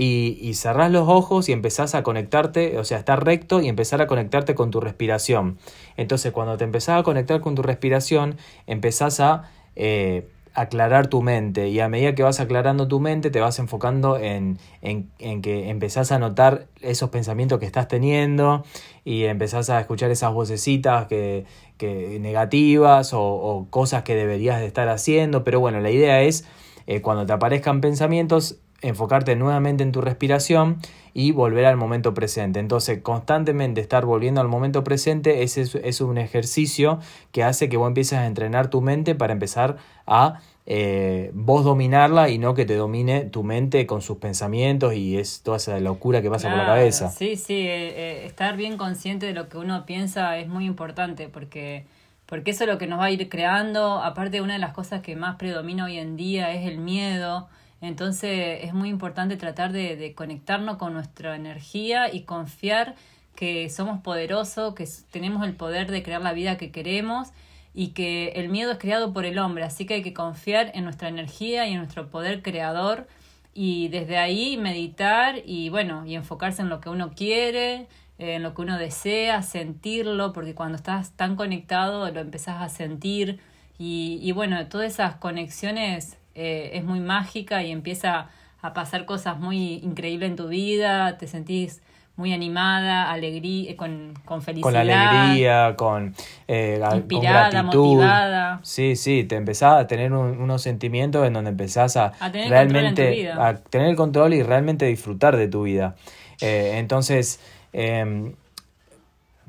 y, 0.00 0.38
y 0.40 0.54
cerrás 0.54 0.92
los 0.92 1.08
ojos 1.08 1.48
y 1.48 1.52
empezás 1.52 1.96
a 1.96 2.04
conectarte, 2.04 2.78
o 2.78 2.84
sea, 2.84 2.98
estar 2.98 3.24
recto 3.24 3.60
y 3.60 3.66
empezar 3.68 4.00
a 4.00 4.06
conectarte 4.06 4.54
con 4.54 4.70
tu 4.70 4.78
respiración. 4.78 5.58
Entonces, 5.96 6.30
cuando 6.30 6.56
te 6.56 6.62
empezás 6.62 7.00
a 7.00 7.02
conectar 7.02 7.40
con 7.40 7.56
tu 7.56 7.62
respiración, 7.62 8.36
empezás 8.68 9.18
a 9.18 9.50
eh, 9.74 10.28
aclarar 10.54 11.08
tu 11.08 11.20
mente 11.20 11.70
y 11.70 11.80
a 11.80 11.88
medida 11.88 12.14
que 12.14 12.22
vas 12.22 12.38
aclarando 12.38 12.86
tu 12.86 13.00
mente 13.00 13.32
te 13.32 13.40
vas 13.40 13.58
enfocando 13.58 14.18
en, 14.18 14.58
en, 14.82 15.42
que 15.42 15.68
empezás 15.68 16.12
a 16.12 16.20
notar 16.20 16.68
esos 16.80 17.10
pensamientos 17.10 17.58
que 17.58 17.66
estás 17.66 17.88
teniendo 17.88 18.64
y 19.04 19.24
empezás 19.24 19.68
a 19.68 19.80
escuchar 19.80 20.12
esas 20.12 20.32
vocecitas 20.32 21.08
que, 21.08 21.44
que 21.76 22.18
negativas 22.20 23.12
o, 23.14 23.20
o, 23.20 23.66
cosas 23.68 24.04
que 24.04 24.14
deberías 24.14 24.60
de 24.60 24.66
estar 24.66 24.88
haciendo 24.88 25.42
pero 25.42 25.58
bueno 25.58 25.80
la 25.80 25.90
idea 25.90 26.22
es 26.22 26.44
eh, 26.86 27.02
cuando 27.02 27.26
te 27.26 27.32
aparezcan 27.32 27.80
pensamientos 27.80 28.60
enfocarte 28.80 29.34
nuevamente 29.34 29.82
en 29.82 29.92
tu 29.92 30.00
respiración 30.00 30.78
y 31.12 31.32
volver 31.32 31.64
al 31.64 31.76
momento 31.76 32.14
presente. 32.14 32.60
Entonces, 32.60 33.00
constantemente 33.02 33.80
estar 33.80 34.04
volviendo 34.04 34.40
al 34.40 34.48
momento 34.48 34.84
presente 34.84 35.42
es, 35.42 35.58
es, 35.58 36.00
un 36.00 36.16
ejercicio 36.16 37.00
que 37.32 37.42
hace 37.42 37.68
que 37.68 37.76
vos 37.76 37.88
empieces 37.88 38.18
a 38.18 38.26
entrenar 38.26 38.70
tu 38.70 38.80
mente 38.80 39.16
para 39.16 39.32
empezar 39.32 39.78
a 40.06 40.40
eh, 40.64 41.30
vos 41.34 41.64
dominarla 41.64 42.28
y 42.28 42.38
no 42.38 42.54
que 42.54 42.66
te 42.66 42.76
domine 42.76 43.22
tu 43.22 43.42
mente 43.42 43.84
con 43.86 44.00
sus 44.00 44.18
pensamientos 44.18 44.94
y 44.94 45.18
es 45.18 45.42
toda 45.42 45.56
esa 45.56 45.80
locura 45.80 46.22
que 46.22 46.30
pasa 46.30 46.48
por 46.48 46.58
la 46.58 46.66
cabeza. 46.66 47.10
Sí, 47.10 47.34
sí, 47.34 47.66
eh, 47.66 47.88
eh, 47.96 48.26
estar 48.26 48.56
bien 48.56 48.76
consciente 48.76 49.26
de 49.26 49.32
lo 49.32 49.48
que 49.48 49.58
uno 49.58 49.86
piensa 49.86 50.38
es 50.38 50.46
muy 50.46 50.66
importante 50.66 51.28
porque, 51.28 51.86
porque 52.26 52.52
eso 52.52 52.62
es 52.62 52.70
lo 52.70 52.78
que 52.78 52.86
nos 52.86 53.00
va 53.00 53.06
a 53.06 53.10
ir 53.10 53.28
creando. 53.28 54.00
Aparte, 54.00 54.40
una 54.40 54.52
de 54.52 54.60
las 54.60 54.72
cosas 54.72 55.02
que 55.02 55.16
más 55.16 55.34
predomina 55.34 55.86
hoy 55.86 55.98
en 55.98 56.16
día 56.16 56.52
es 56.52 56.64
el 56.64 56.78
miedo 56.78 57.48
entonces 57.80 58.60
es 58.64 58.74
muy 58.74 58.88
importante 58.88 59.36
tratar 59.36 59.72
de, 59.72 59.96
de 59.96 60.14
conectarnos 60.14 60.76
con 60.76 60.92
nuestra 60.92 61.36
energía 61.36 62.12
y 62.12 62.22
confiar 62.22 62.94
que 63.36 63.70
somos 63.70 64.00
poderosos, 64.00 64.74
que 64.74 64.88
tenemos 65.12 65.46
el 65.46 65.54
poder 65.54 65.90
de 65.90 66.02
crear 66.02 66.20
la 66.20 66.32
vida 66.32 66.56
que 66.58 66.72
queremos 66.72 67.28
y 67.72 67.88
que 67.88 68.30
el 68.30 68.48
miedo 68.48 68.72
es 68.72 68.78
creado 68.78 69.12
por 69.12 69.24
el 69.24 69.38
hombre, 69.38 69.62
así 69.62 69.86
que 69.86 69.94
hay 69.94 70.02
que 70.02 70.12
confiar 70.12 70.72
en 70.74 70.82
nuestra 70.82 71.08
energía 71.08 71.68
y 71.68 71.72
en 71.72 71.78
nuestro 71.78 72.10
poder 72.10 72.42
creador 72.42 73.06
y 73.54 73.86
desde 73.88 74.18
ahí 74.18 74.56
meditar 74.56 75.36
y 75.44 75.68
bueno, 75.68 76.04
y 76.04 76.16
enfocarse 76.16 76.62
en 76.62 76.68
lo 76.68 76.80
que 76.80 76.88
uno 76.88 77.12
quiere, 77.14 77.86
en 78.18 78.42
lo 78.42 78.54
que 78.54 78.62
uno 78.62 78.78
desea, 78.78 79.42
sentirlo, 79.42 80.32
porque 80.32 80.56
cuando 80.56 80.74
estás 80.74 81.12
tan 81.12 81.36
conectado 81.36 82.10
lo 82.10 82.20
empezás 82.20 82.60
a 82.60 82.68
sentir 82.68 83.38
y, 83.78 84.18
y 84.20 84.32
bueno, 84.32 84.66
todas 84.66 84.92
esas 84.92 85.14
conexiones 85.14 86.18
eh, 86.38 86.70
es 86.74 86.84
muy 86.84 87.00
mágica 87.00 87.62
y 87.62 87.72
empieza 87.72 88.28
a 88.62 88.72
pasar 88.72 89.04
cosas 89.04 89.38
muy 89.38 89.74
increíbles 89.82 90.30
en 90.30 90.36
tu 90.36 90.48
vida, 90.48 91.18
te 91.18 91.26
sentís 91.26 91.82
muy 92.18 92.32
animada, 92.32 93.12
alegría, 93.12 93.76
con, 93.76 94.14
con 94.24 94.42
felicidad. 94.42 94.62
Con 94.62 94.76
alegría, 94.76 95.74
con, 95.76 96.14
eh, 96.48 96.80
Inspirada, 96.92 97.62
motivada. 97.62 98.60
Sí, 98.62 98.96
sí, 98.96 99.22
te 99.22 99.36
empezás 99.36 99.80
a 99.80 99.86
tener 99.86 100.12
unos 100.12 100.62
sentimientos 100.62 101.24
en 101.26 101.32
donde 101.32 101.50
empezás 101.50 101.96
a, 101.96 102.12
realmente 102.32 103.30
a 103.30 103.54
tener 103.54 103.88
el 103.88 103.96
control 103.96 104.34
y 104.34 104.42
realmente 104.42 104.86
disfrutar 104.86 105.36
de 105.36 105.46
tu 105.46 105.62
vida. 105.62 105.94
Eh, 106.40 106.78
entonces, 106.78 107.40
em, 107.72 108.34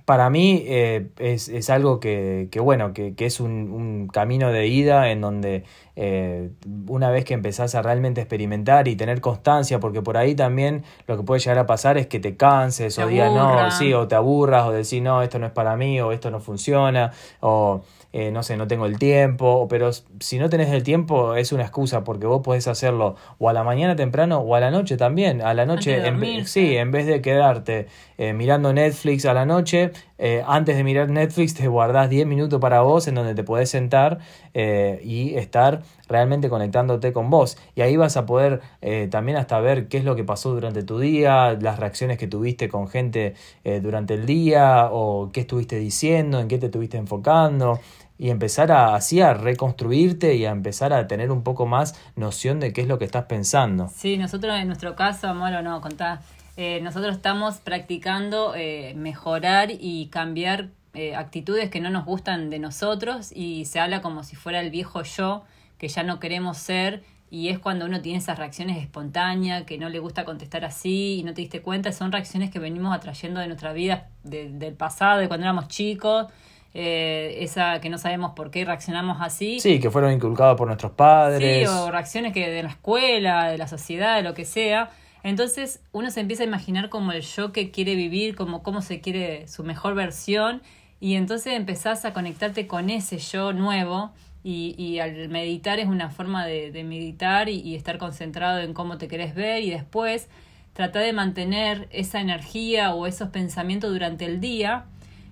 para 0.10 0.32
mí 0.32 0.64
eh, 0.66 1.10
es, 1.20 1.50
es, 1.50 1.70
algo 1.70 2.00
que, 2.00 2.48
que 2.50 2.60
bueno, 2.60 2.94
que, 2.94 3.14
que 3.14 3.28
es 3.28 3.40
un, 3.40 3.72
un, 3.72 4.08
camino 4.08 4.52
de 4.52 4.66
ida 4.66 5.12
en 5.12 5.22
donde 5.22 5.66
eh, 5.96 6.50
una 6.88 7.12
vez 7.12 7.26
que 7.26 7.36
empezás 7.36 7.76
a 7.76 7.84
realmente 7.84 8.20
experimentar 8.20 8.88
y 8.88 8.96
tener 8.96 9.22
constancia, 9.22 9.80
porque 9.80 10.02
por 10.02 10.18
ahí 10.18 10.34
también 10.34 10.84
lo 11.06 11.16
que 11.16 11.22
puede 11.22 11.42
llegar 11.42 11.60
a 11.60 11.68
pasar 11.68 12.00
es 12.00 12.08
que 12.08 12.20
te 12.20 12.36
canses 12.36 12.98
o 12.98 13.06
digas 13.06 13.32
no, 13.32 13.70
sí, 13.70 13.94
o 13.94 14.08
te 14.08 14.16
aburras 14.16 14.66
o 14.66 14.72
decís 14.72 15.00
no, 15.00 15.22
esto 15.22 15.38
no 15.38 15.46
es 15.46 15.52
para 15.52 15.76
mí 15.76 16.02
o 16.02 16.12
esto 16.12 16.32
no 16.32 16.40
funciona 16.40 17.12
o 17.42 17.84
eh, 18.12 18.32
no 18.32 18.42
sé, 18.42 18.58
no 18.58 18.68
tengo 18.68 18.88
el 18.88 18.98
tiempo, 18.98 19.68
pero 19.70 19.92
si 20.20 20.40
no 20.40 20.50
tenés 20.50 20.72
el 20.72 20.82
tiempo 20.82 21.36
es 21.36 21.52
una 21.52 21.62
excusa 21.62 22.04
porque 22.04 22.26
vos 22.26 22.42
podés 22.42 22.68
hacerlo 22.68 23.16
o 23.38 23.50
a 23.50 23.54
la 23.54 23.64
mañana 23.64 23.96
temprano 23.96 24.40
o 24.40 24.56
a 24.56 24.60
la 24.60 24.72
noche 24.72 24.98
también. 24.98 25.44
A 25.44 25.54
la 25.54 25.68
noche, 25.68 26.08
en, 26.08 26.48
sí, 26.48 26.76
en 26.76 26.90
vez 26.90 27.06
de 27.06 27.22
quedarte 27.22 27.86
eh, 28.20 28.34
mirando 28.34 28.72
Netflix 28.72 29.26
a 29.26 29.34
la 29.34 29.48
noche, 29.48 29.92
eh, 30.20 30.44
antes 30.46 30.78
de 30.78 30.84
mirar 30.84 31.10
Netflix 31.10 31.56
te 31.56 31.68
guardás 31.68 32.10
10 32.10 32.28
minutos 32.28 32.60
para 32.60 32.82
vos 32.82 33.08
en 33.08 33.16
donde 33.16 33.34
te 33.34 33.44
podés 33.44 33.72
sentar 33.72 34.20
y 34.54 35.36
estar 35.36 35.82
realmente 36.10 36.50
conectándote 36.50 37.14
con 37.14 37.30
vos. 37.30 37.58
Y 37.76 37.82
ahí 37.82 37.96
vas 37.96 38.18
a 38.18 38.26
poder 38.26 38.62
eh, 38.82 39.08
también 39.10 39.38
hasta 39.38 39.60
ver 39.60 39.88
qué 39.88 39.98
es 39.98 40.04
lo 40.04 40.16
que 40.16 40.26
pasó 40.26 40.54
durante 40.54 40.84
tu 40.84 41.00
día, 41.00 41.54
las 41.54 41.80
reacciones 41.80 42.18
que 42.18 42.28
tuviste 42.28 42.68
con 42.68 42.90
gente 42.90 43.36
eh, 43.64 43.80
durante 43.80 44.16
el 44.16 44.26
día 44.26 44.90
o 44.92 45.32
qué 45.32 45.42
estuviste 45.42 45.78
diciendo, 45.78 46.40
en 46.40 46.48
qué 46.48 46.58
te 46.58 46.66
estuviste 46.66 46.98
enfocando 46.98 47.80
y 48.18 48.32
empezar 48.32 48.70
a, 48.74 48.96
así 48.96 49.22
a 49.22 49.34
reconstruirte 49.34 50.36
y 50.36 50.46
a 50.46 50.52
empezar 50.52 50.92
a 50.92 51.08
tener 51.08 51.32
un 51.32 51.44
poco 51.44 51.66
más 51.66 51.96
noción 52.18 52.60
de 52.60 52.74
qué 52.74 52.82
es 52.82 52.88
lo 52.88 53.00
que 53.00 53.06
estás 53.06 53.26
pensando. 53.26 53.90
Sí, 53.96 54.18
nosotros 54.18 54.60
en 54.60 54.68
nuestro 54.68 54.96
caso, 54.96 55.28
amor, 55.28 55.54
o 55.54 55.62
no, 55.62 55.80
contá, 55.80 56.22
eh, 56.62 56.82
nosotros 56.82 57.16
estamos 57.16 57.60
practicando 57.60 58.54
eh, 58.54 58.94
mejorar 58.98 59.70
y 59.72 60.08
cambiar 60.08 60.68
eh, 60.94 61.16
actitudes 61.16 61.70
que 61.70 61.80
no 61.80 61.90
nos 61.90 62.04
gustan 62.04 62.50
de 62.50 62.60
nosotros 62.60 63.32
y 63.34 63.64
se 63.64 63.80
habla 63.80 64.02
como 64.02 64.24
si 64.24 64.36
fuera 64.36 64.60
el 64.60 64.70
viejo 64.70 65.04
yo 65.04 65.46
que 65.78 65.88
ya 65.88 66.04
no 66.04 66.20
queremos 66.20 66.58
ser 66.58 67.02
y 67.32 67.48
es 67.48 67.60
cuando 67.60 67.86
uno 67.86 68.02
tiene 68.02 68.18
esas 68.18 68.38
reacciones 68.38 68.76
espontáneas, 68.76 69.64
que 69.64 69.78
no 69.78 69.88
le 69.88 70.00
gusta 70.00 70.26
contestar 70.26 70.66
así 70.66 71.20
y 71.20 71.24
no 71.24 71.34
te 71.34 71.40
diste 71.40 71.62
cuenta, 71.62 71.94
son 71.94 72.12
reacciones 72.12 72.52
que 72.52 72.60
venimos 72.60 72.94
atrayendo 72.94 73.40
de 73.40 73.48
nuestra 73.48 73.72
vida 73.72 74.10
del 74.26 74.74
pasado, 74.74 75.22
de 75.22 75.30
cuando 75.30 75.46
éramos 75.46 75.70
chicos, 75.70 76.28
esa 76.74 77.80
que 77.80 77.90
no 77.90 77.98
sabemos 77.98 78.34
por 78.34 78.52
qué 78.52 78.66
reaccionamos 78.66 79.20
así. 79.22 79.62
Sí, 79.62 79.80
que 79.80 79.90
fueron 79.90 80.12
inculcados 80.12 80.58
por 80.58 80.68
nuestros 80.68 80.92
padres. 80.92 81.70
Sí, 81.70 81.74
o 81.74 81.90
reacciones 81.90 82.34
que 82.34 82.50
de 82.50 82.64
la 82.64 82.70
escuela, 82.70 83.50
de 83.50 83.58
la 83.58 83.70
sociedad, 83.70 84.18
de 84.18 84.24
lo 84.24 84.34
que 84.34 84.44
sea. 84.44 84.90
Entonces 85.24 85.82
uno 85.92 86.12
se 86.12 86.22
empieza 86.22 86.44
a 86.44 86.48
imaginar 86.48 86.90
como 86.90 87.12
el 87.12 87.22
yo 87.22 87.52
que 87.52 87.72
quiere 87.72 87.96
vivir, 87.96 88.36
como 88.36 88.64
cómo 88.64 88.82
se 88.82 89.02
quiere 89.02 89.48
su 89.48 89.64
mejor 89.64 89.96
versión 89.96 90.62
y 91.00 91.16
entonces 91.16 91.54
empezás 91.54 92.06
a 92.06 92.14
conectarte 92.14 92.68
con 92.68 92.90
ese 92.90 93.18
yo 93.18 93.54
nuevo 93.54 94.12
y, 94.44 94.76
y 94.78 95.00
al 95.00 95.30
meditar 95.30 95.80
es 95.80 95.88
una 95.88 96.10
forma 96.10 96.46
de, 96.46 96.72
de 96.72 96.84
meditar 96.84 97.50
y, 97.50 97.76
estar 97.76 97.98
concentrado 97.98 98.60
en 98.60 98.74
cómo 98.74 98.98
te 98.98 99.08
querés 99.08 99.36
ver 99.36 99.64
y 99.64 99.70
después 99.70 100.30
tratar 100.74 101.04
de 101.04 101.14
mantener 101.14 101.90
esa 101.92 102.22
energía 102.22 102.94
o 102.94 103.06
esos 103.06 103.30
pensamientos 103.30 103.92
durante 103.92 104.26
el 104.26 104.40
día 104.40 104.86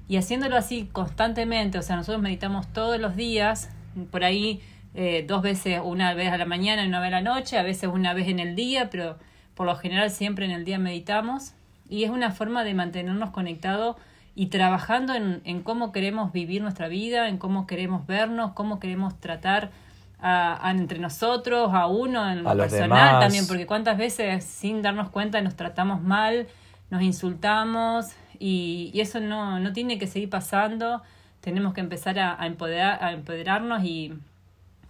y 0.10 0.18
haciéndolo 0.18 0.58
así 0.58 0.90
constantemente, 0.92 1.78
o 1.78 1.82
sea, 1.82 1.96
nosotros 1.96 2.22
meditamos 2.22 2.68
todos 2.74 3.00
los 3.00 3.16
días, 3.16 3.70
por 4.12 4.24
ahí 4.24 4.62
eh, 4.94 5.26
dos 5.28 5.42
veces, 5.42 5.82
una 5.84 6.14
vez 6.14 6.32
a 6.32 6.38
la 6.38 6.46
mañana 6.46 6.84
y 6.84 6.88
una 6.88 7.00
vez 7.00 7.08
a 7.08 7.12
la 7.12 7.22
noche, 7.22 7.58
a 7.58 7.64
veces 7.64 7.90
una 7.92 8.14
vez 8.14 8.28
en 8.28 8.40
el 8.40 8.56
día, 8.56 8.90
pero 8.90 9.18
por 9.58 9.66
lo 9.66 9.76
general 9.76 10.12
siempre 10.12 10.46
en 10.46 10.52
el 10.52 10.64
día 10.64 10.78
meditamos 10.78 11.54
y 11.90 12.04
es 12.04 12.12
una 12.12 12.32
forma 12.32 12.64
de 12.64 12.76
mantenernos 12.76 13.32
conectados 13.32 13.96
y 14.36 14.48
trabajando 14.48 15.16
en, 15.16 15.42
en 15.46 15.64
cómo 15.64 15.92
queremos 15.92 16.32
vivir 16.32 16.62
nuestra 16.62 16.88
vida, 16.88 17.28
en 17.28 17.40
cómo 17.40 17.66
queremos 17.66 18.06
vernos, 18.06 18.52
cómo 18.54 18.80
queremos 18.80 19.20
tratar 19.20 19.72
a, 20.20 20.72
entre 20.72 21.00
nosotros, 21.00 21.72
a 21.74 21.88
uno, 21.88 22.30
en 22.30 22.44
lo 22.44 22.56
personal 22.56 23.20
también, 23.20 23.48
porque 23.48 23.66
cuántas 23.66 23.98
veces 23.98 24.44
sin 24.44 24.84
darnos 24.84 25.10
cuenta 25.10 25.42
nos 25.42 25.56
tratamos 25.56 26.04
mal, 26.04 26.48
nos 26.92 27.02
insultamos 27.02 28.12
y, 28.38 28.92
y 28.94 29.02
eso 29.02 29.20
no, 29.20 29.60
no 29.60 29.74
tiene 29.74 29.98
que 29.98 30.06
seguir 30.06 30.30
pasando, 30.30 31.02
tenemos 31.42 31.74
que 31.74 31.82
empezar 31.82 32.20
a, 32.20 32.40
a, 32.40 32.46
empoderar, 32.46 33.04
a 33.04 33.12
empoderarnos 33.12 33.84
y 33.84 34.14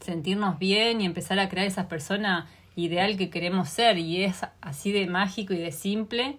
sentirnos 0.01 0.59
bien 0.59 0.99
y 0.99 1.05
empezar 1.05 1.39
a 1.39 1.47
crear 1.47 1.67
esas 1.67 1.85
personas 1.85 2.49
ideal 2.77 3.17
que 3.17 3.29
queremos 3.29 3.67
ser 3.67 3.97
y 3.97 4.23
es 4.23 4.45
así 4.61 4.93
de 4.93 5.07
mágico 5.07 5.53
y 5.53 5.57
de 5.57 5.73
simple 5.73 6.37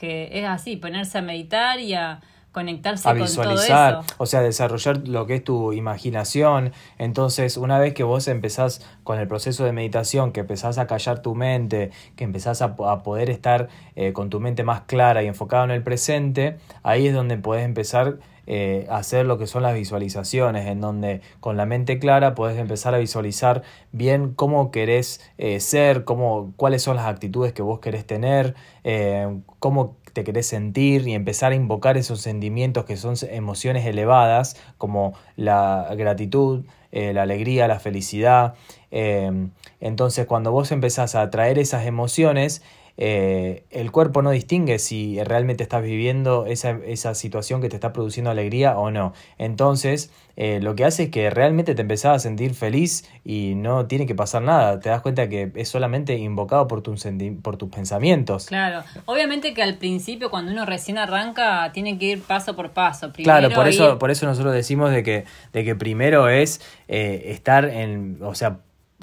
que 0.00 0.30
es 0.32 0.46
así, 0.46 0.76
ponerse 0.76 1.18
a 1.18 1.22
meditar 1.22 1.78
y 1.78 1.92
a 1.92 2.22
conectarse 2.52 3.06
a 3.06 3.12
visualizar, 3.12 3.94
con 3.96 4.06
todo 4.06 4.06
eso. 4.06 4.14
o 4.16 4.26
sea, 4.26 4.40
desarrollar 4.40 5.06
lo 5.06 5.26
que 5.26 5.36
es 5.36 5.44
tu 5.44 5.74
imaginación. 5.74 6.72
Entonces, 6.96 7.58
una 7.58 7.78
vez 7.78 7.92
que 7.92 8.02
vos 8.02 8.26
empezás 8.26 8.80
con 9.04 9.20
el 9.20 9.28
proceso 9.28 9.62
de 9.64 9.72
meditación, 9.72 10.32
que 10.32 10.40
empezás 10.40 10.78
a 10.78 10.86
callar 10.86 11.20
tu 11.20 11.34
mente, 11.34 11.90
que 12.16 12.24
empezás 12.24 12.62
a, 12.62 12.76
poder 12.76 13.28
estar 13.28 13.68
eh, 13.94 14.14
con 14.14 14.30
tu 14.30 14.40
mente 14.40 14.64
más 14.64 14.80
clara 14.82 15.22
y 15.22 15.26
enfocada 15.26 15.64
en 15.64 15.70
el 15.70 15.82
presente, 15.82 16.56
ahí 16.82 17.08
es 17.08 17.14
donde 17.14 17.36
podés 17.36 17.64
empezar 17.64 18.18
eh, 18.52 18.84
hacer 18.90 19.26
lo 19.26 19.38
que 19.38 19.46
son 19.46 19.62
las 19.62 19.74
visualizaciones, 19.74 20.66
en 20.66 20.80
donde 20.80 21.20
con 21.38 21.56
la 21.56 21.66
mente 21.66 22.00
clara 22.00 22.34
puedes 22.34 22.58
empezar 22.58 22.96
a 22.96 22.98
visualizar 22.98 23.62
bien 23.92 24.34
cómo 24.34 24.72
querés 24.72 25.20
eh, 25.38 25.60
ser, 25.60 26.02
cómo, 26.02 26.52
cuáles 26.56 26.82
son 26.82 26.96
las 26.96 27.06
actitudes 27.06 27.52
que 27.52 27.62
vos 27.62 27.78
querés 27.78 28.04
tener, 28.04 28.56
eh, 28.82 29.38
cómo 29.60 29.98
te 30.12 30.24
querés 30.24 30.48
sentir 30.48 31.06
y 31.06 31.14
empezar 31.14 31.52
a 31.52 31.54
invocar 31.54 31.96
esos 31.96 32.22
sentimientos 32.22 32.86
que 32.86 32.96
son 32.96 33.14
emociones 33.30 33.86
elevadas 33.86 34.56
como 34.78 35.14
la 35.36 35.88
gratitud, 35.96 36.64
la 36.90 37.22
alegría, 37.22 37.68
la 37.68 37.78
felicidad. 37.78 38.54
entonces 38.90 40.26
cuando 40.26 40.50
vos 40.50 40.72
empezás 40.72 41.14
a 41.14 41.22
atraer 41.22 41.60
esas 41.60 41.86
emociones, 41.86 42.62
eh, 43.02 43.64
el 43.70 43.90
cuerpo 43.90 44.20
no 44.20 44.30
distingue 44.30 44.78
si 44.78 45.24
realmente 45.24 45.62
estás 45.62 45.82
viviendo 45.82 46.44
esa, 46.44 46.78
esa, 46.84 47.14
situación 47.14 47.62
que 47.62 47.70
te 47.70 47.76
está 47.76 47.94
produciendo 47.94 48.30
alegría 48.30 48.76
o 48.76 48.90
no. 48.90 49.14
Entonces, 49.38 50.10
eh, 50.36 50.60
lo 50.60 50.74
que 50.74 50.84
hace 50.84 51.04
es 51.04 51.08
que 51.08 51.30
realmente 51.30 51.74
te 51.74 51.80
empezás 51.80 52.16
a 52.16 52.18
sentir 52.18 52.52
feliz 52.52 53.08
y 53.24 53.54
no 53.54 53.86
tiene 53.86 54.04
que 54.04 54.14
pasar 54.14 54.42
nada. 54.42 54.80
Te 54.80 54.90
das 54.90 55.00
cuenta 55.00 55.30
que 55.30 55.50
es 55.54 55.70
solamente 55.70 56.18
invocado 56.18 56.68
por, 56.68 56.82
tu 56.82 56.94
por 57.42 57.56
tus 57.56 57.70
pensamientos. 57.70 58.48
Claro, 58.48 58.84
obviamente 59.06 59.54
que 59.54 59.62
al 59.62 59.78
principio 59.78 60.30
cuando 60.30 60.52
uno 60.52 60.66
recién 60.66 60.98
arranca 60.98 61.72
tiene 61.72 61.98
que 61.98 62.04
ir 62.04 62.20
paso 62.20 62.54
por 62.54 62.72
paso. 62.72 63.10
claro, 63.14 63.48
por 63.48 63.66
eso, 63.66 63.98
por 63.98 64.10
eso 64.10 64.26
nosotros 64.26 64.52
decimos 64.52 64.90
de 64.90 65.02
que, 65.02 65.24
de 65.54 65.64
que 65.64 65.74
primero 65.74 66.28
es 66.28 66.60
eh, 66.86 67.22
estar 67.28 67.64
en, 67.64 68.18
o 68.20 68.34
sea, 68.34 68.58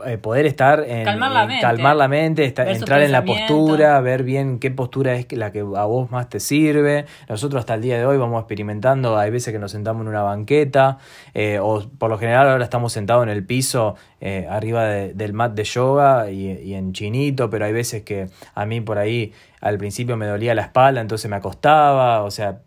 eh, 0.06 0.18
poder 0.18 0.46
estar 0.46 0.84
en 0.88 1.06
calmar 1.06 1.32
la 1.32 1.46
mente, 1.48 1.62
calmar 1.62 1.96
la 1.96 2.08
mente 2.08 2.46
entrar 2.46 3.02
en 3.02 3.12
la 3.12 3.26
postura, 3.26 4.00
ver 4.02 4.24
bien 4.24 4.60
qué 4.60 4.70
postura 4.70 5.16
es 5.16 5.32
la 5.32 5.52
que 5.52 5.60
a 5.60 5.86
vos 5.86 6.12
más 6.12 6.30
te 6.30 6.40
sirve. 6.40 7.06
Nosotros 7.28 7.62
hasta 7.62 7.74
el 7.74 7.82
día 7.82 7.98
de 7.98 8.06
hoy 8.06 8.18
vamos 8.18 8.40
experimentando, 8.42 9.18
hay 9.18 9.32
veces 9.32 9.54
que 9.54 9.60
nos 9.60 9.72
sentamos 9.72 10.02
en 10.04 10.10
una 10.10 10.22
banqueta 10.22 11.00
eh, 11.34 11.60
o 11.60 11.88
por 11.98 12.10
lo 12.10 12.18
general 12.18 12.50
ahora 12.50 12.64
estamos 12.64 12.94
sentados 12.94 13.24
en 13.24 13.30
el 13.30 13.44
piso 13.44 13.96
eh, 14.22 14.48
arriba 14.50 14.86
del 14.86 15.34
mat 15.34 15.54
de 15.54 15.64
yoga 15.64 16.30
y, 16.30 16.52
y, 16.52 16.76
en 16.76 16.94
chinito, 16.94 17.50
pero 17.50 17.66
hay 17.66 17.74
veces 17.74 18.04
que 18.04 18.28
a 18.54 18.66
mí 18.66 18.82
por 18.82 19.00
ahí 19.00 19.34
al 19.62 19.78
principio 19.78 20.16
me 20.18 20.28
dolía 20.28 20.54
la 20.54 20.64
espalda, 20.64 21.02
entonces 21.02 21.30
me 21.30 21.38
acostaba, 21.38 22.24
o 22.24 22.30
sea, 22.32 22.60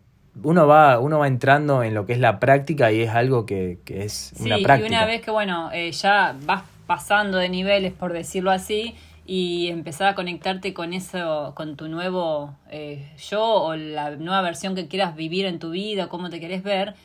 uno 0.43 0.67
va, 0.67 0.99
uno 0.99 1.19
va 1.19 1.27
entrando 1.27 1.83
en 1.83 1.93
lo 1.93 2.05
que 2.05 2.13
es 2.13 2.19
la 2.19 2.39
práctica 2.39 2.91
y 2.91 3.01
es 3.01 3.09
algo 3.09 3.45
que, 3.45 3.79
que 3.85 4.03
es 4.03 4.33
una 4.39 4.57
práctica. 4.63 4.89
Y 4.89 4.89
una 4.89 5.05
vez 5.05 5.21
que, 5.21 5.31
bueno, 5.31 5.71
ya 5.73 6.35
vas 6.43 6.63
pasando 6.91 7.37
de 7.37 7.47
niveles, 7.47 7.93
por 7.93 8.11
decirlo 8.11 8.51
así, 8.51 8.95
y 9.25 9.69
empezar 9.69 10.09
a 10.09 10.13
conectarte 10.13 10.73
con 10.73 10.91
eso, 10.91 11.53
con 11.55 11.77
tu 11.77 11.87
nuevo 11.87 12.53
eh, 12.69 13.09
yo 13.29 13.41
o 13.41 13.77
la 13.77 14.17
nueva 14.17 14.41
versión 14.41 14.75
que 14.75 14.89
quieras 14.89 15.15
vivir 15.15 15.45
en 15.45 15.57
tu 15.57 15.69
vida, 15.69 16.09
cómo 16.09 16.29
te 16.29 16.41
querés 16.41 16.63
ver. 16.63 16.95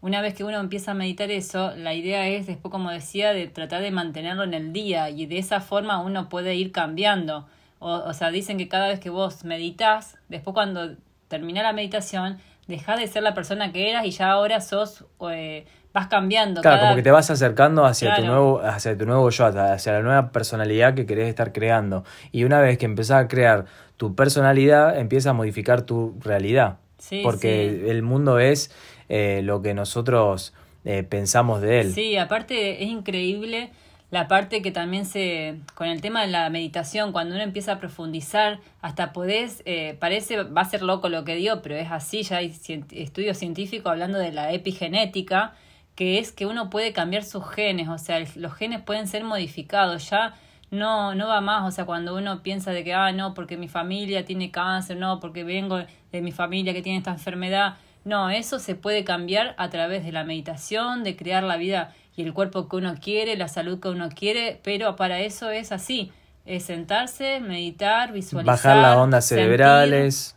Una 0.00 0.22
vez 0.22 0.32
que 0.32 0.42
uno 0.42 0.58
empieza 0.58 0.92
a 0.92 0.94
meditar 0.94 1.30
eso, 1.30 1.76
la 1.76 1.92
idea 1.92 2.26
es, 2.28 2.46
después, 2.46 2.72
como 2.72 2.90
decía, 2.90 3.34
de 3.34 3.46
tratar 3.46 3.82
de 3.82 3.90
mantenerlo 3.90 4.42
en 4.42 4.54
el 4.54 4.72
día 4.72 5.10
y 5.10 5.26
de 5.26 5.36
esa 5.36 5.60
forma 5.60 6.00
uno 6.00 6.30
puede 6.30 6.54
ir 6.54 6.72
cambiando. 6.72 7.46
O, 7.78 7.90
o 7.90 8.14
sea, 8.14 8.30
dicen 8.30 8.56
que 8.56 8.68
cada 8.68 8.88
vez 8.88 9.00
que 9.00 9.10
vos 9.10 9.44
meditas, 9.44 10.16
después 10.30 10.54
cuando 10.54 10.96
termina 11.28 11.62
la 11.62 11.74
meditación, 11.74 12.38
dejás 12.66 12.98
de 12.98 13.06
ser 13.06 13.22
la 13.22 13.34
persona 13.34 13.72
que 13.72 13.90
eras 13.90 14.04
y 14.06 14.10
ya 14.10 14.30
ahora 14.30 14.60
sos 14.60 15.04
eh, 15.30 15.66
vas 15.92 16.08
cambiando. 16.08 16.60
Claro, 16.60 16.80
como 16.80 16.94
que 16.96 17.02
te 17.02 17.10
vas 17.10 17.30
acercando 17.30 17.84
hacia 17.84 18.16
tu 18.16 18.24
nuevo, 18.24 18.60
hacia 18.60 18.96
tu 18.96 19.06
nuevo 19.06 19.30
yo, 19.30 19.46
hacia 19.46 19.92
la 19.92 20.02
nueva 20.02 20.32
personalidad 20.32 20.94
que 20.94 21.06
querés 21.06 21.28
estar 21.28 21.52
creando. 21.52 22.04
Y 22.32 22.44
una 22.44 22.60
vez 22.60 22.78
que 22.78 22.84
empezás 22.84 23.24
a 23.24 23.28
crear 23.28 23.66
tu 23.96 24.14
personalidad, 24.14 24.98
empieza 24.98 25.30
a 25.30 25.32
modificar 25.32 25.82
tu 25.82 26.16
realidad. 26.20 26.78
Sí, 26.98 27.20
porque 27.22 27.90
el 27.90 28.02
mundo 28.02 28.38
es 28.38 28.70
eh, 29.08 29.40
lo 29.42 29.62
que 29.62 29.74
nosotros 29.74 30.54
eh, 30.84 31.02
pensamos 31.02 31.60
de 31.60 31.80
él. 31.80 31.92
Sí, 31.92 32.16
aparte 32.16 32.82
es 32.82 32.88
increíble 32.88 33.70
la 34.10 34.28
parte 34.28 34.62
que 34.62 34.70
también 34.70 35.04
se, 35.04 35.58
con 35.74 35.88
el 35.88 36.00
tema 36.00 36.22
de 36.22 36.28
la 36.28 36.48
meditación, 36.48 37.12
cuando 37.12 37.34
uno 37.34 37.42
empieza 37.42 37.72
a 37.72 37.78
profundizar, 37.78 38.60
hasta 38.80 39.12
podés, 39.12 39.62
eh, 39.66 39.96
parece, 39.98 40.44
va 40.44 40.60
a 40.60 40.64
ser 40.64 40.82
loco 40.82 41.08
lo 41.08 41.24
que 41.24 41.34
digo, 41.34 41.60
pero 41.62 41.74
es 41.74 41.90
así, 41.90 42.22
ya 42.22 42.38
hay 42.38 42.54
estudios 42.92 43.36
científicos 43.36 43.90
hablando 43.90 44.18
de 44.18 44.30
la 44.30 44.52
epigenética, 44.52 45.54
que 45.96 46.18
es 46.18 46.30
que 46.30 46.46
uno 46.46 46.70
puede 46.70 46.92
cambiar 46.92 47.24
sus 47.24 47.48
genes, 47.48 47.88
o 47.88 47.98
sea, 47.98 48.24
los 48.36 48.54
genes 48.54 48.80
pueden 48.82 49.08
ser 49.08 49.24
modificados, 49.24 50.08
ya 50.08 50.34
no, 50.70 51.14
no 51.14 51.26
va 51.26 51.40
más, 51.40 51.66
o 51.66 51.70
sea, 51.70 51.84
cuando 51.84 52.14
uno 52.16 52.42
piensa 52.42 52.70
de 52.70 52.84
que, 52.84 52.92
ah, 52.94 53.10
no, 53.12 53.34
porque 53.34 53.56
mi 53.56 53.68
familia 53.68 54.24
tiene 54.24 54.50
cáncer, 54.50 54.98
no, 54.98 55.18
porque 55.18 55.42
vengo 55.42 55.80
de 56.12 56.22
mi 56.22 56.32
familia 56.32 56.72
que 56.74 56.82
tiene 56.82 56.98
esta 56.98 57.12
enfermedad, 57.12 57.76
no, 58.04 58.30
eso 58.30 58.60
se 58.60 58.76
puede 58.76 59.02
cambiar 59.02 59.56
a 59.58 59.68
través 59.68 60.04
de 60.04 60.12
la 60.12 60.22
meditación, 60.22 61.02
de 61.02 61.16
crear 61.16 61.42
la 61.42 61.56
vida 61.56 61.92
y 62.16 62.22
el 62.22 62.32
cuerpo 62.32 62.68
que 62.68 62.76
uno 62.76 62.94
quiere, 63.00 63.36
la 63.36 63.48
salud 63.48 63.78
que 63.78 63.88
uno 63.88 64.08
quiere, 64.08 64.60
pero 64.64 64.96
para 64.96 65.20
eso 65.20 65.50
es 65.50 65.70
así, 65.70 66.12
es 66.46 66.64
sentarse, 66.64 67.40
meditar, 67.40 68.12
visualizar. 68.12 68.56
Bajar 68.56 68.76
las 68.76 68.96
ondas 68.96 69.26
cerebrales. 69.26 70.35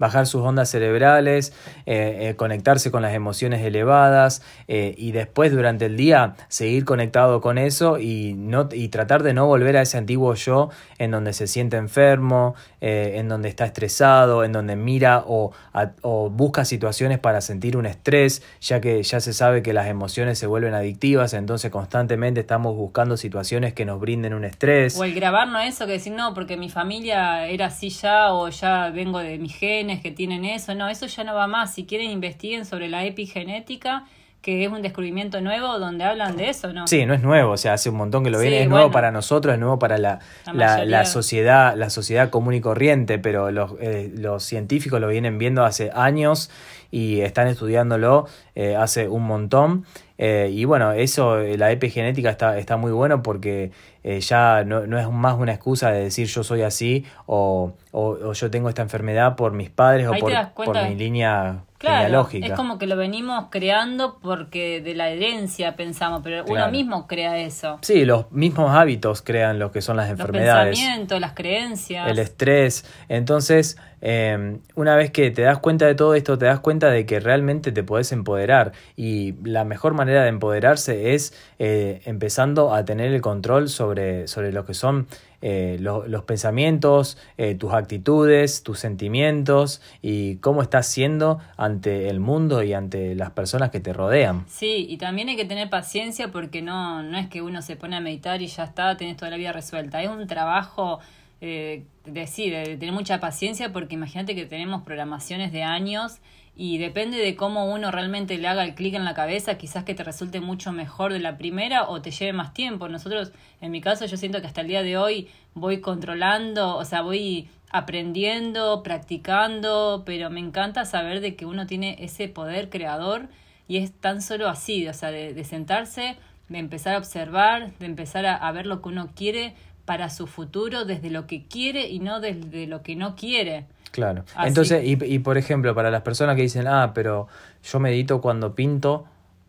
Bajar 0.00 0.26
sus 0.26 0.40
ondas 0.40 0.70
cerebrales, 0.70 1.52
eh, 1.84 2.30
eh, 2.30 2.34
conectarse 2.36 2.90
con 2.90 3.02
las 3.02 3.12
emociones 3.12 3.62
elevadas 3.62 4.42
eh, 4.66 4.94
y 4.96 5.12
después 5.12 5.52
durante 5.52 5.86
el 5.86 5.96
día 5.98 6.36
seguir 6.48 6.86
conectado 6.86 7.42
con 7.42 7.58
eso 7.58 7.98
y, 7.98 8.32
no, 8.32 8.70
y 8.72 8.88
tratar 8.88 9.22
de 9.22 9.34
no 9.34 9.46
volver 9.46 9.76
a 9.76 9.82
ese 9.82 9.98
antiguo 9.98 10.34
yo 10.34 10.70
en 10.98 11.10
donde 11.10 11.34
se 11.34 11.46
siente 11.46 11.76
enfermo, 11.76 12.54
en 12.80 13.28
donde 13.28 13.50
está 13.50 13.66
estresado, 13.66 14.42
en 14.42 14.52
donde 14.52 14.74
mira 14.74 15.22
o, 15.26 15.52
o, 16.00 16.30
busca 16.30 16.64
situaciones 16.64 17.18
para 17.18 17.42
sentir 17.42 17.76
un 17.76 17.84
estrés, 17.84 18.42
ya 18.60 18.80
que 18.80 19.02
ya 19.02 19.20
se 19.20 19.34
sabe 19.34 19.62
que 19.62 19.74
las 19.74 19.86
emociones 19.86 20.38
se 20.38 20.46
vuelven 20.46 20.72
adictivas, 20.72 21.34
entonces 21.34 21.70
constantemente 21.70 22.40
estamos 22.40 22.74
buscando 22.74 23.18
situaciones 23.18 23.74
que 23.74 23.84
nos 23.84 24.00
brinden 24.00 24.32
un 24.32 24.46
estrés. 24.46 24.98
O 24.98 25.04
el 25.04 25.14
grabarnos 25.14 25.62
eso, 25.64 25.84
que 25.84 25.92
decir, 25.92 26.14
no, 26.14 26.32
porque 26.32 26.56
mi 26.56 26.70
familia 26.70 27.46
era 27.48 27.66
así 27.66 27.90
ya 27.90 28.32
o 28.32 28.48
ya 28.48 28.88
vengo 28.90 29.18
de 29.18 29.36
mi 29.38 29.50
genes 29.50 29.89
que 29.98 30.12
tienen 30.12 30.44
eso, 30.44 30.76
no, 30.76 30.88
eso 30.88 31.06
ya 31.06 31.24
no 31.24 31.34
va 31.34 31.48
más. 31.48 31.74
Si 31.74 31.86
quieren 31.86 32.10
investiguen 32.10 32.64
sobre 32.64 32.88
la 32.88 33.04
epigenética, 33.04 34.04
que 34.42 34.64
es 34.64 34.72
un 34.72 34.80
descubrimiento 34.80 35.40
nuevo 35.40 35.78
donde 35.78 36.04
hablan 36.04 36.36
de 36.36 36.48
eso, 36.48 36.72
¿no? 36.72 36.86
Sí, 36.86 37.04
no 37.04 37.12
es 37.12 37.22
nuevo, 37.22 37.52
o 37.52 37.56
sea, 37.58 37.74
hace 37.74 37.90
un 37.90 37.96
montón 37.96 38.24
que 38.24 38.30
lo 38.30 38.38
viene, 38.38 38.62
es 38.62 38.68
nuevo 38.68 38.90
para 38.90 39.10
nosotros, 39.10 39.52
es 39.52 39.60
nuevo 39.60 39.78
para 39.78 39.98
la, 39.98 40.20
la, 40.54 41.04
sociedad, 41.04 41.76
la 41.76 41.90
sociedad 41.90 42.30
común 42.30 42.54
y 42.54 42.60
corriente, 42.60 43.18
pero 43.18 43.50
los, 43.50 43.72
eh, 43.80 44.10
los 44.16 44.42
científicos 44.42 44.98
lo 44.98 45.08
vienen 45.08 45.36
viendo 45.36 45.64
hace 45.64 45.90
años 45.94 46.50
y 46.90 47.20
están 47.20 47.48
estudiándolo 47.48 48.26
eh, 48.54 48.76
hace 48.76 49.08
un 49.08 49.24
montón. 49.24 49.84
Eh, 50.16 50.50
y 50.52 50.64
bueno, 50.64 50.92
eso, 50.92 51.38
la 51.38 51.70
epigenética 51.70 52.30
está, 52.30 52.58
está 52.58 52.76
muy 52.78 52.92
bueno 52.92 53.22
porque 53.22 53.72
eh, 54.02 54.20
ya 54.20 54.64
no, 54.64 54.86
no, 54.86 54.98
es 54.98 55.10
más 55.10 55.38
una 55.38 55.52
excusa 55.52 55.90
de 55.90 56.04
decir 56.04 56.26
yo 56.26 56.42
soy 56.42 56.62
así 56.62 57.04
o, 57.26 57.72
o, 57.92 58.32
yo 58.32 58.50
tengo 58.50 58.68
esta 58.68 58.82
enfermedad 58.82 59.36
por 59.36 59.52
mis 59.52 59.70
padres 59.70 60.08
o 60.08 60.12
por, 60.12 60.32
por, 60.54 60.88
mi 60.88 60.94
línea 60.94 61.64
Claro, 61.80 62.28
es 62.30 62.52
como 62.52 62.76
que 62.76 62.86
lo 62.86 62.94
venimos 62.94 63.46
creando 63.48 64.18
porque 64.20 64.82
de 64.82 64.94
la 64.94 65.08
herencia 65.08 65.76
pensamos, 65.76 66.20
pero 66.22 66.44
uno 66.46 66.70
mismo 66.70 67.06
crea 67.06 67.38
eso. 67.38 67.78
Sí, 67.80 68.04
los 68.04 68.30
mismos 68.30 68.76
hábitos 68.76 69.22
crean 69.22 69.58
lo 69.58 69.72
que 69.72 69.80
son 69.80 69.96
las 69.96 70.10
enfermedades. 70.10 70.72
Los 70.72 70.78
pensamientos, 70.78 71.20
las 71.22 71.32
creencias. 71.32 72.10
El 72.10 72.18
estrés. 72.18 72.84
Entonces, 73.08 73.78
eh, 74.02 74.58
una 74.74 74.94
vez 74.94 75.10
que 75.10 75.30
te 75.30 75.40
das 75.40 75.58
cuenta 75.58 75.86
de 75.86 75.94
todo 75.94 76.14
esto, 76.14 76.36
te 76.36 76.44
das 76.44 76.60
cuenta 76.60 76.90
de 76.90 77.06
que 77.06 77.18
realmente 77.18 77.72
te 77.72 77.82
puedes 77.82 78.12
empoderar. 78.12 78.72
Y 78.94 79.34
la 79.42 79.64
mejor 79.64 79.94
manera 79.94 80.22
de 80.22 80.28
empoderarse 80.28 81.14
es 81.14 81.32
eh, 81.58 82.02
empezando 82.04 82.74
a 82.74 82.84
tener 82.84 83.10
el 83.14 83.22
control 83.22 83.70
sobre, 83.70 83.89
sobre 84.26 84.52
lo 84.52 84.64
que 84.64 84.74
son 84.74 85.06
eh, 85.42 85.78
los 85.80 86.22
pensamientos, 86.24 87.16
eh, 87.38 87.54
tus 87.54 87.72
actitudes, 87.72 88.62
tus 88.62 88.78
sentimientos 88.78 89.80
y 90.02 90.36
cómo 90.36 90.60
estás 90.60 90.86
siendo 90.86 91.38
ante 91.56 92.08
el 92.10 92.20
mundo 92.20 92.62
y 92.62 92.74
ante 92.74 93.14
las 93.14 93.30
personas 93.30 93.70
que 93.70 93.80
te 93.80 93.92
rodean. 93.92 94.44
Sí, 94.48 94.86
y 94.88 94.98
también 94.98 95.30
hay 95.30 95.36
que 95.36 95.46
tener 95.46 95.70
paciencia 95.70 96.30
porque 96.30 96.60
no, 96.60 97.02
no 97.02 97.16
es 97.16 97.28
que 97.28 97.40
uno 97.40 97.62
se 97.62 97.76
pone 97.76 97.96
a 97.96 98.00
meditar 98.00 98.42
y 98.42 98.48
ya 98.48 98.64
está, 98.64 98.96
tenés 98.98 99.16
toda 99.16 99.30
la 99.30 99.38
vida 99.38 99.52
resuelta. 99.52 100.02
Es 100.02 100.10
un 100.10 100.26
trabajo 100.26 101.00
eh, 101.40 101.84
de, 102.04 102.26
sí, 102.26 102.50
de 102.50 102.76
tener 102.76 102.92
mucha 102.92 103.18
paciencia 103.18 103.72
porque 103.72 103.94
imagínate 103.94 104.34
que 104.34 104.44
tenemos 104.44 104.82
programaciones 104.82 105.52
de 105.52 105.62
años 105.62 106.18
y 106.62 106.76
depende 106.76 107.16
de 107.16 107.36
cómo 107.36 107.72
uno 107.72 107.90
realmente 107.90 108.36
le 108.36 108.46
haga 108.46 108.64
el 108.64 108.74
clic 108.74 108.92
en 108.92 109.06
la 109.06 109.14
cabeza, 109.14 109.56
quizás 109.56 109.84
que 109.84 109.94
te 109.94 110.04
resulte 110.04 110.40
mucho 110.40 110.72
mejor 110.72 111.10
de 111.10 111.18
la 111.18 111.38
primera 111.38 111.88
o 111.88 112.02
te 112.02 112.10
lleve 112.10 112.34
más 112.34 112.52
tiempo. 112.52 112.86
Nosotros, 112.86 113.32
en 113.62 113.70
mi 113.70 113.80
caso, 113.80 114.04
yo 114.04 114.18
siento 114.18 114.42
que 114.42 114.46
hasta 114.46 114.60
el 114.60 114.68
día 114.68 114.82
de 114.82 114.98
hoy 114.98 115.28
voy 115.54 115.80
controlando, 115.80 116.76
o 116.76 116.84
sea, 116.84 117.00
voy 117.00 117.48
aprendiendo, 117.70 118.82
practicando, 118.82 120.02
pero 120.04 120.28
me 120.28 120.40
encanta 120.40 120.84
saber 120.84 121.22
de 121.22 121.34
que 121.34 121.46
uno 121.46 121.66
tiene 121.66 121.96
ese 122.00 122.28
poder 122.28 122.68
creador 122.68 123.28
y 123.66 123.78
es 123.78 123.90
tan 123.92 124.20
solo 124.20 124.46
así, 124.46 124.86
o 124.86 124.92
sea, 124.92 125.10
de, 125.10 125.42
sentarse, 125.44 126.18
de 126.50 126.58
empezar 126.58 126.94
a 126.94 126.98
observar, 126.98 127.72
de 127.78 127.86
empezar 127.86 128.26
a, 128.26 128.36
a 128.36 128.52
ver 128.52 128.66
lo 128.66 128.82
que 128.82 128.90
uno 128.90 129.08
quiere 129.16 129.54
para 129.86 130.10
su 130.10 130.26
futuro 130.26 130.84
desde 130.84 131.08
lo 131.08 131.26
que 131.26 131.46
quiere 131.46 131.88
y 131.88 132.00
no 132.00 132.20
desde 132.20 132.66
lo 132.66 132.82
que 132.82 132.96
no 132.96 133.16
quiere. 133.16 133.64
Claro. 133.90 134.24
Entonces, 134.44 134.84
y, 134.84 135.02
y, 135.04 135.18
por 135.18 135.36
ejemplo, 135.36 135.74
para 135.74 135.90
las 135.90 136.02
personas 136.02 136.36
que 136.36 136.42
dicen, 136.42 136.66
ah, 136.68 136.92
pero 136.94 137.28
yo 137.62 137.80
medito 137.80 138.20
cuando 138.20 138.54
pinto, 138.54 139.04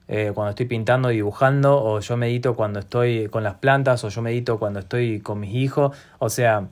eh, 0.08 0.32
cuando 0.34 0.50
estoy 0.50 0.66
pintando 0.66 1.12
y 1.12 1.16
dibujando, 1.16 1.82
o 1.82 2.00
yo 2.00 2.18
medito 2.18 2.56
cuando 2.56 2.80
estoy 2.80 3.28
con 3.30 3.44
las 3.44 3.56
plantas, 3.56 4.04
o 4.04 4.10
yo 4.10 4.22
medito 4.22 4.60
cuando 4.60 4.80
estoy 4.80 5.20
con 5.20 5.40
mis 5.40 5.54
hijos, 5.56 5.96
o 6.20 6.30
sea, 6.30 6.68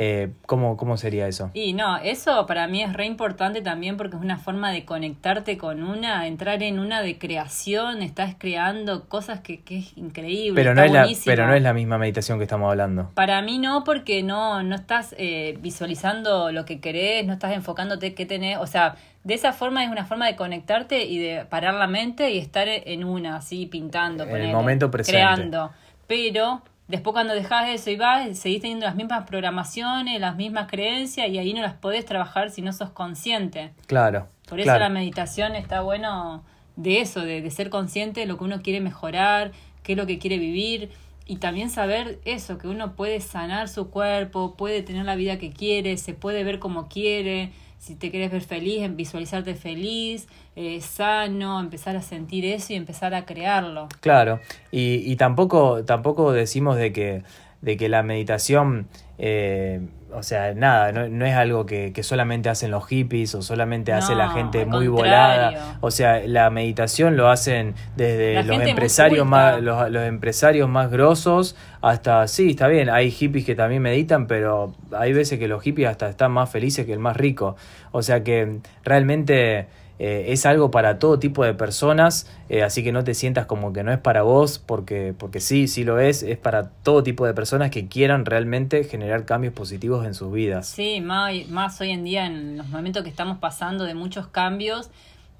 eh, 0.00 0.30
¿cómo, 0.46 0.76
¿Cómo 0.76 0.96
sería 0.96 1.26
eso? 1.26 1.50
Y 1.54 1.72
no, 1.72 1.96
eso 1.96 2.46
para 2.46 2.68
mí 2.68 2.84
es 2.84 2.92
re 2.92 3.04
importante 3.04 3.62
también 3.62 3.96
porque 3.96 4.14
es 4.14 4.22
una 4.22 4.38
forma 4.38 4.70
de 4.70 4.84
conectarte 4.84 5.58
con 5.58 5.82
una, 5.82 6.28
entrar 6.28 6.62
en 6.62 6.78
una 6.78 7.02
de 7.02 7.18
creación, 7.18 8.00
estás 8.00 8.36
creando 8.38 9.08
cosas 9.08 9.40
que, 9.40 9.58
que 9.58 9.78
es 9.78 9.98
increíble. 9.98 10.54
Pero, 10.54 10.72
no 10.72 10.84
es 10.84 10.92
la, 10.92 11.08
pero 11.24 11.48
no 11.48 11.54
es 11.54 11.62
la 11.62 11.74
misma 11.74 11.98
meditación 11.98 12.38
que 12.38 12.44
estamos 12.44 12.70
hablando. 12.70 13.10
Para 13.14 13.42
mí 13.42 13.58
no, 13.58 13.82
porque 13.82 14.22
no, 14.22 14.62
no 14.62 14.76
estás 14.76 15.16
eh, 15.18 15.58
visualizando 15.60 16.52
lo 16.52 16.64
que 16.64 16.78
querés, 16.78 17.26
no 17.26 17.32
estás 17.32 17.52
enfocándote 17.52 18.14
qué 18.14 18.24
tenés, 18.24 18.58
o 18.58 18.68
sea, 18.68 18.94
de 19.24 19.34
esa 19.34 19.52
forma 19.52 19.82
es 19.82 19.90
una 19.90 20.04
forma 20.04 20.28
de 20.28 20.36
conectarte 20.36 21.06
y 21.06 21.18
de 21.18 21.44
parar 21.44 21.74
la 21.74 21.88
mente 21.88 22.30
y 22.30 22.38
estar 22.38 22.68
en 22.68 23.02
una, 23.02 23.38
así 23.38 23.66
pintando, 23.66 24.22
en 24.22 24.36
el 24.36 24.52
momento 24.52 24.92
presente. 24.92 25.18
creando. 25.18 25.72
Pero 26.06 26.62
Después 26.88 27.12
cuando 27.12 27.34
dejas 27.34 27.68
eso 27.68 27.90
y 27.90 27.96
vas, 27.96 28.38
seguís 28.38 28.62
teniendo 28.62 28.86
las 28.86 28.96
mismas 28.96 29.26
programaciones, 29.26 30.20
las 30.20 30.36
mismas 30.36 30.68
creencias 30.70 31.28
y 31.28 31.38
ahí 31.38 31.52
no 31.52 31.60
las 31.60 31.74
podés 31.74 32.06
trabajar 32.06 32.50
si 32.50 32.62
no 32.62 32.72
sos 32.72 32.90
consciente. 32.90 33.72
Claro. 33.86 34.28
Por 34.48 34.58
eso 34.58 34.78
la 34.78 34.88
meditación 34.88 35.54
está 35.54 35.82
bueno 35.82 36.42
de 36.76 37.00
eso, 37.00 37.20
de, 37.20 37.42
de, 37.42 37.50
ser 37.50 37.68
consciente 37.68 38.20
de 38.20 38.26
lo 38.26 38.38
que 38.38 38.44
uno 38.44 38.62
quiere 38.62 38.80
mejorar, 38.80 39.52
qué 39.82 39.92
es 39.92 39.98
lo 39.98 40.06
que 40.06 40.18
quiere 40.18 40.38
vivir 40.38 40.90
y 41.26 41.36
también 41.36 41.68
saber 41.68 42.18
eso, 42.24 42.56
que 42.56 42.68
uno 42.68 42.96
puede 42.96 43.20
sanar 43.20 43.68
su 43.68 43.90
cuerpo, 43.90 44.54
puede 44.56 44.82
tener 44.82 45.04
la 45.04 45.14
vida 45.14 45.38
que 45.38 45.50
quiere, 45.50 45.98
se 45.98 46.14
puede 46.14 46.42
ver 46.42 46.58
como 46.58 46.88
quiere 46.88 47.52
si 47.78 47.94
te 47.94 48.10
quieres 48.10 48.30
ver 48.30 48.42
feliz, 48.42 48.82
en 48.82 48.96
visualizarte 48.96 49.54
feliz, 49.54 50.26
eh, 50.56 50.80
sano, 50.80 51.60
empezar 51.60 51.96
a 51.96 52.02
sentir 52.02 52.44
eso 52.44 52.72
y 52.72 52.76
empezar 52.76 53.14
a 53.14 53.24
crearlo. 53.24 53.88
Claro, 54.00 54.40
y, 54.70 55.10
y 55.10 55.16
tampoco, 55.16 55.84
tampoco 55.84 56.32
decimos 56.32 56.76
de 56.76 56.92
que, 56.92 57.22
de 57.60 57.76
que 57.76 57.88
la 57.88 58.02
meditación 58.02 58.88
eh, 59.18 59.80
o 60.12 60.22
sea, 60.22 60.54
nada, 60.54 60.90
no, 60.92 61.08
no 61.08 61.26
es 61.26 61.34
algo 61.34 61.66
que, 61.66 61.92
que, 61.92 62.02
solamente 62.02 62.48
hacen 62.48 62.70
los 62.70 62.86
hippies 62.86 63.34
o 63.34 63.42
solamente 63.42 63.92
hace 63.92 64.14
la 64.14 64.30
gente 64.30 64.64
muy 64.64 64.88
volada. 64.88 65.76
O 65.80 65.90
sea, 65.90 66.20
la 66.26 66.48
meditación 66.50 67.16
lo 67.16 67.28
hacen 67.28 67.74
desde 67.96 68.42
los 68.42 68.60
empresarios 68.60 69.26
más, 69.26 69.60
los, 69.60 69.90
los, 69.90 70.02
empresarios 70.04 70.68
más 70.68 70.90
grosos 70.90 71.56
hasta, 71.82 72.26
sí, 72.26 72.50
está 72.50 72.68
bien, 72.68 72.88
hay 72.88 73.10
hippies 73.10 73.44
que 73.44 73.54
también 73.54 73.82
meditan, 73.82 74.26
pero 74.26 74.74
hay 74.92 75.12
veces 75.12 75.38
que 75.38 75.46
los 75.46 75.62
hippies 75.62 75.88
hasta 75.88 76.08
están 76.08 76.32
más 76.32 76.50
felices 76.50 76.86
que 76.86 76.92
el 76.92 76.98
más 76.98 77.16
rico. 77.16 77.56
O 77.92 78.02
sea 78.02 78.24
que 78.24 78.60
realmente 78.84 79.66
eh, 79.98 80.26
es 80.28 80.46
algo 80.46 80.70
para 80.70 80.98
todo 80.98 81.18
tipo 81.18 81.44
de 81.44 81.54
personas, 81.54 82.30
eh, 82.48 82.62
así 82.62 82.84
que 82.84 82.92
no 82.92 83.02
te 83.04 83.14
sientas 83.14 83.46
como 83.46 83.72
que 83.72 83.82
no 83.82 83.92
es 83.92 83.98
para 83.98 84.22
vos, 84.22 84.58
porque, 84.58 85.14
porque 85.18 85.40
sí, 85.40 85.66
sí 85.66 85.84
lo 85.84 85.98
es, 85.98 86.22
es 86.22 86.38
para 86.38 86.70
todo 86.70 87.02
tipo 87.02 87.26
de 87.26 87.34
personas 87.34 87.70
que 87.70 87.88
quieran 87.88 88.24
realmente 88.24 88.84
generar 88.84 89.24
cambios 89.24 89.54
positivos 89.54 90.06
en 90.06 90.14
sus 90.14 90.32
vidas. 90.32 90.68
Sí, 90.68 91.00
más, 91.00 91.32
más 91.48 91.80
hoy 91.80 91.90
en 91.90 92.04
día, 92.04 92.26
en 92.26 92.56
los 92.58 92.68
momentos 92.68 93.02
que 93.02 93.10
estamos 93.10 93.38
pasando 93.38 93.84
de 93.84 93.94
muchos 93.94 94.28
cambios, 94.28 94.90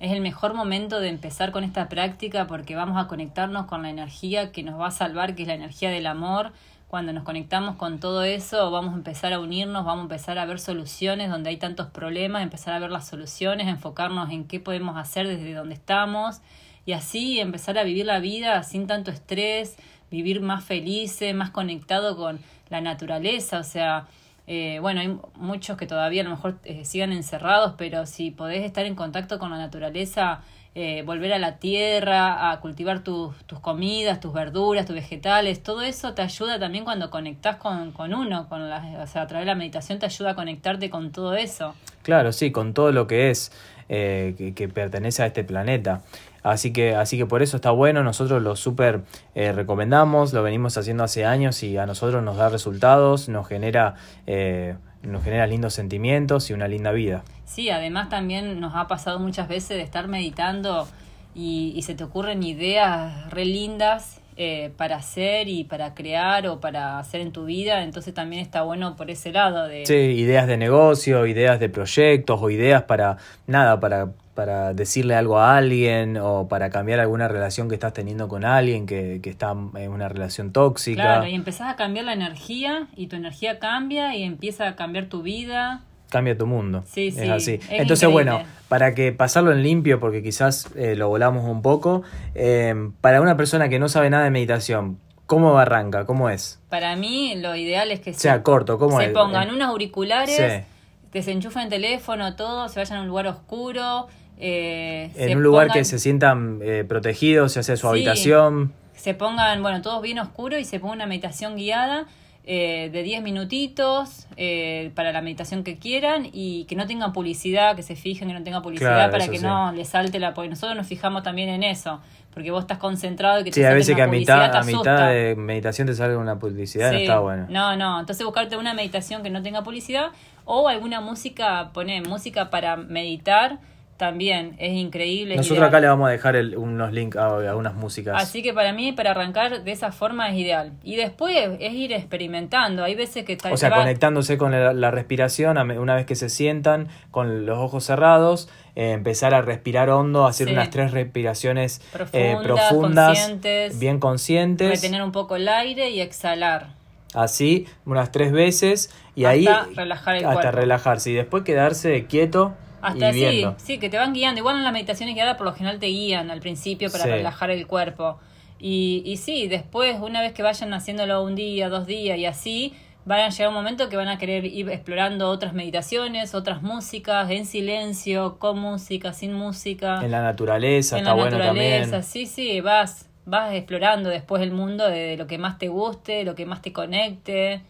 es 0.00 0.12
el 0.12 0.20
mejor 0.20 0.54
momento 0.54 1.00
de 1.00 1.08
empezar 1.08 1.50
con 1.50 1.64
esta 1.64 1.88
práctica 1.88 2.46
porque 2.46 2.76
vamos 2.76 3.02
a 3.02 3.08
conectarnos 3.08 3.66
con 3.66 3.82
la 3.82 3.90
energía 3.90 4.52
que 4.52 4.62
nos 4.62 4.80
va 4.80 4.88
a 4.88 4.92
salvar, 4.92 5.34
que 5.34 5.42
es 5.42 5.48
la 5.48 5.54
energía 5.54 5.90
del 5.90 6.06
amor, 6.06 6.52
cuando 6.88 7.12
nos 7.12 7.22
conectamos 7.22 7.76
con 7.76 8.00
todo 8.00 8.24
eso, 8.24 8.70
vamos 8.70 8.94
a 8.94 8.96
empezar 8.96 9.34
a 9.34 9.40
unirnos, 9.40 9.84
vamos 9.84 10.00
a 10.00 10.02
empezar 10.04 10.38
a 10.38 10.46
ver 10.46 10.58
soluciones 10.58 11.28
donde 11.30 11.50
hay 11.50 11.58
tantos 11.58 11.88
problemas, 11.88 12.42
empezar 12.42 12.72
a 12.74 12.78
ver 12.78 12.90
las 12.90 13.06
soluciones, 13.06 13.68
enfocarnos 13.68 14.30
en 14.30 14.44
qué 14.44 14.58
podemos 14.58 14.96
hacer 14.96 15.28
desde 15.28 15.52
donde 15.52 15.74
estamos 15.74 16.40
y 16.86 16.92
así 16.92 17.40
empezar 17.40 17.76
a 17.76 17.84
vivir 17.84 18.06
la 18.06 18.20
vida 18.20 18.62
sin 18.62 18.86
tanto 18.86 19.10
estrés, 19.10 19.76
vivir 20.10 20.40
más 20.40 20.64
felices, 20.64 21.34
más 21.34 21.50
conectado 21.50 22.16
con 22.16 22.40
la 22.70 22.80
naturaleza, 22.80 23.58
o 23.58 23.64
sea, 23.64 24.06
eh, 24.46 24.78
bueno, 24.80 25.02
hay 25.02 25.14
muchos 25.34 25.76
que 25.76 25.86
todavía 25.86 26.22
a 26.22 26.24
lo 26.24 26.30
mejor 26.30 26.58
eh, 26.64 26.86
sigan 26.86 27.12
encerrados, 27.12 27.74
pero 27.76 28.06
si 28.06 28.30
podés 28.30 28.64
estar 28.64 28.86
en 28.86 28.94
contacto 28.94 29.38
con 29.38 29.50
la 29.50 29.58
naturaleza, 29.58 30.40
eh, 30.80 31.02
volver 31.02 31.32
a 31.32 31.40
la 31.40 31.56
tierra, 31.56 32.52
a 32.52 32.60
cultivar 32.60 33.02
tus 33.02 33.34
comidas, 33.60 34.20
tus 34.20 34.32
verduras, 34.32 34.86
tus 34.86 34.94
vegetales, 34.94 35.60
todo 35.60 35.82
eso 35.82 36.14
te 36.14 36.22
ayuda 36.22 36.60
también 36.60 36.84
cuando 36.84 37.10
conectás 37.10 37.56
con, 37.56 37.90
con 37.90 38.14
uno, 38.14 38.48
con 38.48 38.70
la, 38.70 39.02
o 39.02 39.06
sea, 39.08 39.22
a 39.22 39.26
través 39.26 39.44
de 39.44 39.50
la 39.50 39.56
meditación 39.56 39.98
te 39.98 40.06
ayuda 40.06 40.30
a 40.30 40.34
conectarte 40.36 40.88
con 40.88 41.10
todo 41.10 41.34
eso. 41.34 41.74
Claro, 42.04 42.30
sí, 42.30 42.52
con 42.52 42.74
todo 42.74 42.92
lo 42.92 43.08
que 43.08 43.30
es, 43.30 43.50
eh, 43.88 44.52
que, 44.54 44.68
pertenece 44.68 45.24
a 45.24 45.26
este 45.26 45.42
planeta. 45.42 46.02
Así 46.44 46.72
que, 46.72 46.94
así 46.94 47.18
que 47.18 47.26
por 47.26 47.42
eso 47.42 47.56
está 47.56 47.72
bueno, 47.72 48.04
nosotros 48.04 48.40
lo 48.40 48.54
súper 48.54 49.00
eh, 49.34 49.50
recomendamos, 49.50 50.32
lo 50.32 50.44
venimos 50.44 50.78
haciendo 50.78 51.02
hace 51.02 51.24
años 51.24 51.60
y 51.64 51.76
a 51.76 51.86
nosotros 51.86 52.22
nos 52.22 52.36
da 52.36 52.50
resultados, 52.50 53.28
nos 53.28 53.48
genera, 53.48 53.96
eh, 54.28 54.76
nos 55.02 55.22
genera 55.24 55.46
lindos 55.46 55.74
sentimientos 55.74 56.50
y 56.50 56.52
una 56.52 56.68
linda 56.68 56.92
vida. 56.92 57.22
Sí, 57.44 57.70
además 57.70 58.08
también 58.08 58.60
nos 58.60 58.74
ha 58.74 58.88
pasado 58.88 59.18
muchas 59.18 59.48
veces 59.48 59.70
de 59.70 59.82
estar 59.82 60.08
meditando 60.08 60.88
y, 61.34 61.72
y 61.76 61.82
se 61.82 61.94
te 61.94 62.04
ocurren 62.04 62.42
ideas 62.42 63.30
re 63.30 63.44
lindas 63.44 64.20
eh, 64.40 64.70
para 64.76 64.94
hacer 64.94 65.48
y 65.48 65.64
para 65.64 65.94
crear 65.94 66.46
o 66.46 66.60
para 66.60 67.00
hacer 67.00 67.20
en 67.20 67.32
tu 67.32 67.46
vida, 67.46 67.82
entonces 67.82 68.14
también 68.14 68.40
está 68.40 68.62
bueno 68.62 68.94
por 68.94 69.10
ese 69.10 69.32
lado 69.32 69.66
de... 69.66 69.84
Sí, 69.84 69.94
ideas 69.94 70.46
de 70.46 70.56
negocio, 70.56 71.26
ideas 71.26 71.58
de 71.58 71.68
proyectos 71.68 72.40
o 72.40 72.48
ideas 72.48 72.84
para, 72.84 73.16
nada, 73.48 73.80
para, 73.80 74.10
para 74.38 74.72
decirle 74.72 75.16
algo 75.16 75.40
a 75.40 75.56
alguien 75.56 76.16
o 76.16 76.46
para 76.46 76.70
cambiar 76.70 77.00
alguna 77.00 77.26
relación 77.26 77.68
que 77.68 77.74
estás 77.74 77.92
teniendo 77.92 78.28
con 78.28 78.44
alguien 78.44 78.86
que, 78.86 79.18
que 79.20 79.30
está 79.30 79.50
en 79.50 79.90
una 79.90 80.08
relación 80.08 80.52
tóxica. 80.52 81.02
Claro, 81.02 81.26
y 81.26 81.34
empezás 81.34 81.72
a 81.72 81.74
cambiar 81.74 82.04
la 82.04 82.12
energía 82.12 82.86
y 82.94 83.08
tu 83.08 83.16
energía 83.16 83.58
cambia 83.58 84.14
y 84.14 84.22
empieza 84.22 84.68
a 84.68 84.76
cambiar 84.76 85.06
tu 85.06 85.22
vida 85.22 85.80
cambia 86.08 86.38
tu 86.38 86.46
mundo. 86.46 86.84
Sí, 86.86 87.10
sí, 87.10 87.20
es 87.20 87.30
así. 87.30 87.54
es 87.54 87.62
Entonces, 87.68 88.08
increíble. 88.08 88.30
bueno, 88.32 88.48
para 88.68 88.94
que 88.94 89.10
pasarlo 89.10 89.50
en 89.50 89.64
limpio, 89.64 89.98
porque 89.98 90.22
quizás 90.22 90.68
eh, 90.76 90.94
lo 90.94 91.08
volamos 91.08 91.44
un 91.44 91.60
poco, 91.60 92.02
eh, 92.36 92.90
para 93.00 93.20
una 93.20 93.36
persona 93.36 93.68
que 93.68 93.80
no 93.80 93.88
sabe 93.88 94.08
nada 94.08 94.22
de 94.22 94.30
meditación, 94.30 95.00
¿cómo 95.26 95.58
arranca? 95.58 96.06
¿Cómo 96.06 96.30
es? 96.30 96.60
Para 96.68 96.94
mí 96.94 97.34
lo 97.36 97.56
ideal 97.56 97.90
es 97.90 97.98
que 97.98 98.14
sea, 98.14 98.44
corto, 98.44 98.78
¿cómo 98.78 99.00
se 99.00 99.06
es? 99.06 99.10
pongan 99.10 99.48
Eh, 99.48 99.52
unos 99.52 99.68
auriculares, 99.68 100.36
Sí. 100.62 100.64
desenchufen 101.12 101.64
el 101.64 101.68
teléfono, 101.70 102.36
todo, 102.36 102.68
se 102.68 102.78
vayan 102.78 102.98
a 102.98 103.02
un 103.02 103.08
lugar 103.08 103.26
oscuro. 103.26 104.06
Eh, 104.40 105.10
En 105.16 105.36
un 105.36 105.42
lugar 105.42 105.68
pongan- 105.68 105.74
que 105.78 105.84
se 105.84 105.98
sientan 105.98 106.60
eh, 106.62 106.84
protegidos, 106.88 107.54
ya 107.54 107.62
sea 107.62 107.76
su 107.76 107.82
Sí. 107.86 107.88
habitación. 107.88 108.72
se 108.94 109.14
pongan, 109.14 109.62
bueno, 109.62 109.80
todos 109.82 110.02
bien 110.02 110.18
oscuros 110.18 110.58
y 110.60 110.64
se 110.64 110.80
ponga 110.80 110.94
una 110.94 111.06
meditación 111.06 111.54
guiada 111.56 112.06
eh, 112.50 112.88
de 112.92 113.02
10 113.02 113.22
minutitos 113.22 114.26
eh, 114.36 114.90
para 114.94 115.12
la 115.12 115.20
meditación 115.20 115.62
que 115.64 115.76
quieran 115.78 116.28
y 116.32 116.64
que 116.64 116.76
no 116.76 116.86
tengan 116.86 117.12
publicidad, 117.12 117.76
que 117.76 117.82
se 117.82 117.94
fijen 117.94 118.26
que 118.28 118.34
no 118.34 118.42
tenga 118.42 118.62
publicidad 118.62 118.94
Claro, 118.94 119.12
para 119.12 119.28
que 119.28 119.38
sí. 119.38 119.44
no 119.44 119.70
les 119.72 119.88
salte 119.88 120.18
la... 120.18 120.32
Porque 120.34 120.48
nosotros 120.48 120.74
nos 120.76 120.86
fijamos 120.86 121.22
también 121.22 121.48
en 121.50 121.62
eso, 121.62 122.00
porque 122.32 122.50
vos 122.50 122.62
estás 122.62 122.78
concentrado 122.78 123.40
y 123.40 123.44
que 123.44 123.50
te 123.50 123.60
Sí, 123.60 123.64
a 123.66 123.74
veces 123.74 123.94
que 123.94 124.00
a 124.02 124.06
mitad, 124.06 124.54
a 124.56 124.62
mitad 124.62 125.08
de 125.10 125.34
meditación 125.36 125.86
te 125.88 125.94
salga 125.94 126.16
una 126.18 126.38
publicidad, 126.38 126.90
no 126.90 126.96
Sí. 126.98 127.04
está 127.04 127.18
bueno. 127.18 127.46
No, 127.50 127.76
no. 127.76 128.00
Entonces 128.00 128.24
buscarte 128.24 128.56
una 128.56 128.72
meditación 128.74 129.22
que 129.22 129.28
no 129.30 129.42
tenga 129.42 129.62
publicidad 129.62 130.06
o 130.46 130.68
alguna 130.68 131.00
música, 131.02 131.70
poner 131.74 132.06
música 132.08 132.48
para 132.50 132.76
meditar 132.76 133.58
también 133.98 134.54
es 134.58 134.72
increíble. 134.72 135.36
Nosotros 135.36 135.66
acá 135.66 135.80
le 135.80 135.88
vamos 135.88 136.08
a 136.08 136.12
dejar 136.12 136.36
el- 136.36 136.56
unos 136.56 136.92
links 136.92 137.16
a, 137.18 137.26
a 137.50 137.56
unas 137.56 137.74
músicas. 137.74 138.14
Así 138.22 138.42
que 138.42 138.54
para 138.54 138.72
mí, 138.72 138.92
para 138.92 139.10
arrancar 139.10 139.64
de 139.64 139.70
esa 139.72 139.92
forma 139.92 140.30
es 140.30 140.36
ideal. 140.38 140.72
Y 140.82 140.96
después 140.96 141.36
es 141.60 141.72
ir 141.74 141.92
experimentando. 141.92 142.84
Hay 142.84 142.94
veces 142.94 143.24
que 143.24 143.36
tal 143.36 143.52
O 143.52 143.56
sea, 143.56 143.68
va- 143.70 143.76
conectándose 143.78 144.38
con 144.38 144.52
la, 144.52 144.72
la 144.72 144.90
respiración, 144.90 145.58
una 145.58 145.94
vez 145.96 146.06
que 146.06 146.14
se 146.14 146.28
sientan 146.30 146.88
con 147.10 147.44
los 147.44 147.58
ojos 147.58 147.84
cerrados, 147.84 148.48
eh, 148.76 148.92
empezar 148.92 149.34
a 149.34 149.42
respirar 149.42 149.90
hondo, 149.90 150.26
hacer 150.26 150.46
Sí. 150.46 150.52
unas 150.54 150.70
tres 150.70 150.92
respiraciones 150.92 151.80
eh, 152.12 152.36
Profundas, 152.36 152.68
profundas, 152.68 153.08
conscientes. 153.18 153.78
bien 153.80 153.98
conscientes, 153.98 154.70
retener 154.80 155.02
un 155.02 155.10
poco 155.12 155.34
el 155.36 155.48
aire 155.48 155.90
y 155.90 156.00
exhalar. 156.00 156.68
así, 157.14 157.66
unas 157.84 158.12
tres 158.12 158.30
veces, 158.32 158.94
y 159.16 159.24
Hasta 159.24 159.30
ahí 159.62 159.74
relajar 159.74 160.14
el 160.16 160.24
hasta 160.26 160.40
cuerpo. 160.42 160.56
relajarse, 160.60 161.10
y 161.10 161.14
después 161.14 161.42
quedarse 161.42 162.04
quieto 162.06 162.54
Hasta 162.80 163.10
viendo. 163.10 163.54
sí, 163.58 163.78
que 163.78 163.88
te 163.88 163.96
van 163.98 164.12
guiando. 164.12 164.38
Igual 164.40 164.56
en 164.56 164.64
las 164.64 164.72
meditaciones 164.72 165.14
guiadas 165.14 165.36
por 165.36 165.46
lo 165.46 165.52
general 165.54 165.78
te 165.78 165.86
guían 165.86 166.30
al 166.30 166.40
principio 166.40 166.90
para 166.90 167.04
Sí. 167.04 167.10
relajar 167.10 167.50
el 167.50 167.66
cuerpo. 167.66 168.18
Y, 168.60 169.02
y 169.04 169.16
sí, 169.18 169.46
después, 169.48 169.98
una 170.00 170.20
vez 170.20 170.32
que 170.32 170.42
vayan 170.42 170.72
haciéndolo 170.74 171.22
un 171.22 171.34
día, 171.34 171.68
dos 171.68 171.86
días 171.86 172.18
y 172.18 172.26
así, 172.26 172.74
van 173.04 173.20
a 173.20 173.28
llegar 173.30 173.48
un 173.48 173.54
momento 173.54 173.88
que 173.88 173.96
van 173.96 174.08
a 174.08 174.18
querer 174.18 174.44
ir 174.44 174.68
explorando 174.68 175.28
otras 175.30 175.54
meditaciones, 175.54 176.34
otras 176.34 176.60
músicas, 176.62 177.30
en 177.30 177.46
silencio, 177.46 178.38
con 178.38 178.58
música, 178.58 179.12
sin 179.12 179.32
música. 179.32 180.00
En 180.04 180.10
la 180.10 180.22
naturaleza, 180.22 180.96
en 180.96 181.04
está 181.04 181.10
la 181.14 181.22
bueno 181.22 181.38
naturaleza, 181.38 181.82
también. 181.92 182.02
sí, 182.02 182.26
sí, 182.26 182.60
vas, 182.60 183.08
vas 183.24 183.54
explorando 183.54 184.08
después 184.10 184.42
el 184.42 184.50
mundo 184.50 184.88
de 184.88 185.16
lo 185.16 185.26
que 185.26 185.38
más 185.38 185.58
te 185.58 185.68
guste, 185.68 186.24
lo 186.24 186.34
que 186.34 186.44
más 186.44 186.60
te 186.60 186.72
conecte. 186.72 187.62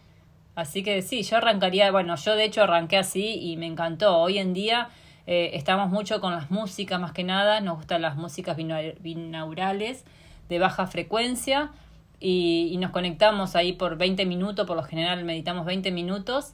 Así 0.59 0.83
que 0.83 1.01
sí, 1.01 1.23
yo 1.23 1.37
arrancaría, 1.37 1.89
bueno, 1.91 2.15
yo 2.17 2.35
de 2.35 2.43
hecho 2.43 2.63
arranqué 2.63 2.97
así 2.97 3.39
y 3.41 3.55
me 3.57 3.65
encantó. 3.65 4.17
Hoy 4.17 4.37
en 4.39 4.53
día 4.53 4.89
eh, 5.25 5.51
estamos 5.53 5.89
mucho 5.89 6.19
con 6.19 6.33
las 6.33 6.51
músicas 6.51 6.99
más 6.99 7.13
que 7.13 7.23
nada, 7.23 7.61
nos 7.61 7.77
gustan 7.77 8.01
las 8.01 8.15
músicas 8.17 8.57
bina- 8.57 8.93
binaurales 8.99 10.03
de 10.49 10.59
baja 10.59 10.85
frecuencia 10.87 11.71
y, 12.19 12.69
y 12.73 12.77
nos 12.77 12.91
conectamos 12.91 13.55
ahí 13.55 13.71
por 13.73 13.97
20 13.97 14.25
minutos, 14.25 14.67
por 14.67 14.75
lo 14.75 14.83
general 14.83 15.23
meditamos 15.23 15.65
20 15.65 15.91
minutos. 15.91 16.53